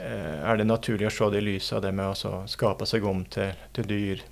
er 0.00 0.56
det 0.58 0.66
naturlig 0.66 1.06
å 1.10 1.12
se 1.14 1.28
det 1.34 1.42
i 1.42 1.46
lys 1.52 1.68
av 1.76 1.82
det 1.84 1.92
med 1.94 2.10
å 2.24 2.32
skape 2.48 2.86
seg 2.88 3.04
om 3.06 3.24
til, 3.30 3.52
til 3.76 3.86
dyr. 3.90 4.24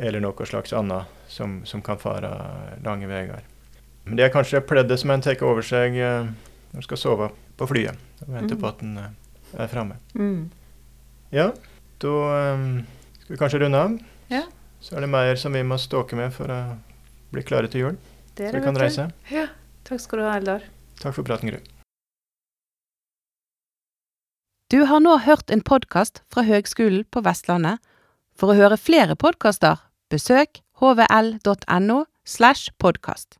Eller 0.00 0.22
noe 0.24 0.46
slags 0.48 0.72
annet 0.72 1.04
som, 1.28 1.60
som 1.68 1.82
kan 1.84 1.98
fare 2.00 2.30
lange 2.84 3.06
veier. 3.10 3.42
Men 4.06 4.16
det 4.16 4.24
er 4.24 4.32
kanskje 4.32 4.62
pleddet 4.64 4.98
som 5.02 5.10
en 5.12 5.20
tar 5.22 5.36
over 5.44 5.62
seg 5.66 5.98
eh, 6.00 6.30
når 6.72 6.80
en 6.80 6.86
skal 6.86 6.98
sove 7.02 7.28
på 7.60 7.68
flyet. 7.68 7.98
Og 8.24 8.32
vente 8.32 8.56
Mm. 8.56 8.60
på 8.62 8.68
at 8.70 8.80
en 8.86 8.96
eh, 8.98 9.12
er 9.60 9.68
framme. 9.68 9.98
Mm. 10.16 10.48
Ja, 11.34 11.50
da 12.00 12.14
um, 12.56 12.80
skal 13.20 13.34
vi 13.34 13.38
kanskje 13.38 13.60
runde 13.62 13.78
av. 13.84 13.98
Ja. 14.32 14.42
Så 14.80 14.96
er 14.96 15.04
det 15.04 15.10
mer 15.12 15.36
som 15.36 15.52
vi 15.52 15.62
må 15.66 15.76
ståke 15.80 16.16
med 16.16 16.32
for 16.32 16.50
å 16.50 16.60
bli 17.34 17.44
klare 17.46 17.68
til 17.70 17.84
jul. 17.84 17.98
Det 18.34 18.48
er 18.48 18.54
Så 18.54 18.60
vi 18.60 18.64
kan 18.64 18.80
reise. 18.80 19.10
Ja. 19.30 19.48
Takk 19.84 20.00
skal 20.00 20.20
du 20.20 20.24
ha, 20.24 20.36
Eldar. 20.38 20.64
Takk 21.00 21.16
for 21.16 21.26
praten, 21.26 21.50
Gry. 21.50 21.60
Du 24.70 24.84
har 24.86 25.00
nå 25.02 25.16
hørt 25.24 25.50
en 25.50 25.64
podkast 25.66 26.22
fra 26.30 26.44
Høgskolen 26.46 27.04
på 27.10 27.24
Vestlandet. 27.26 27.82
For 28.38 28.52
å 28.52 28.56
høre 28.56 28.78
flere 28.78 29.16
podkaster, 29.18 29.82
besøk 30.08 30.62
hvl.no 30.80 31.98
slash 32.24 32.70
podkast. 32.78 33.36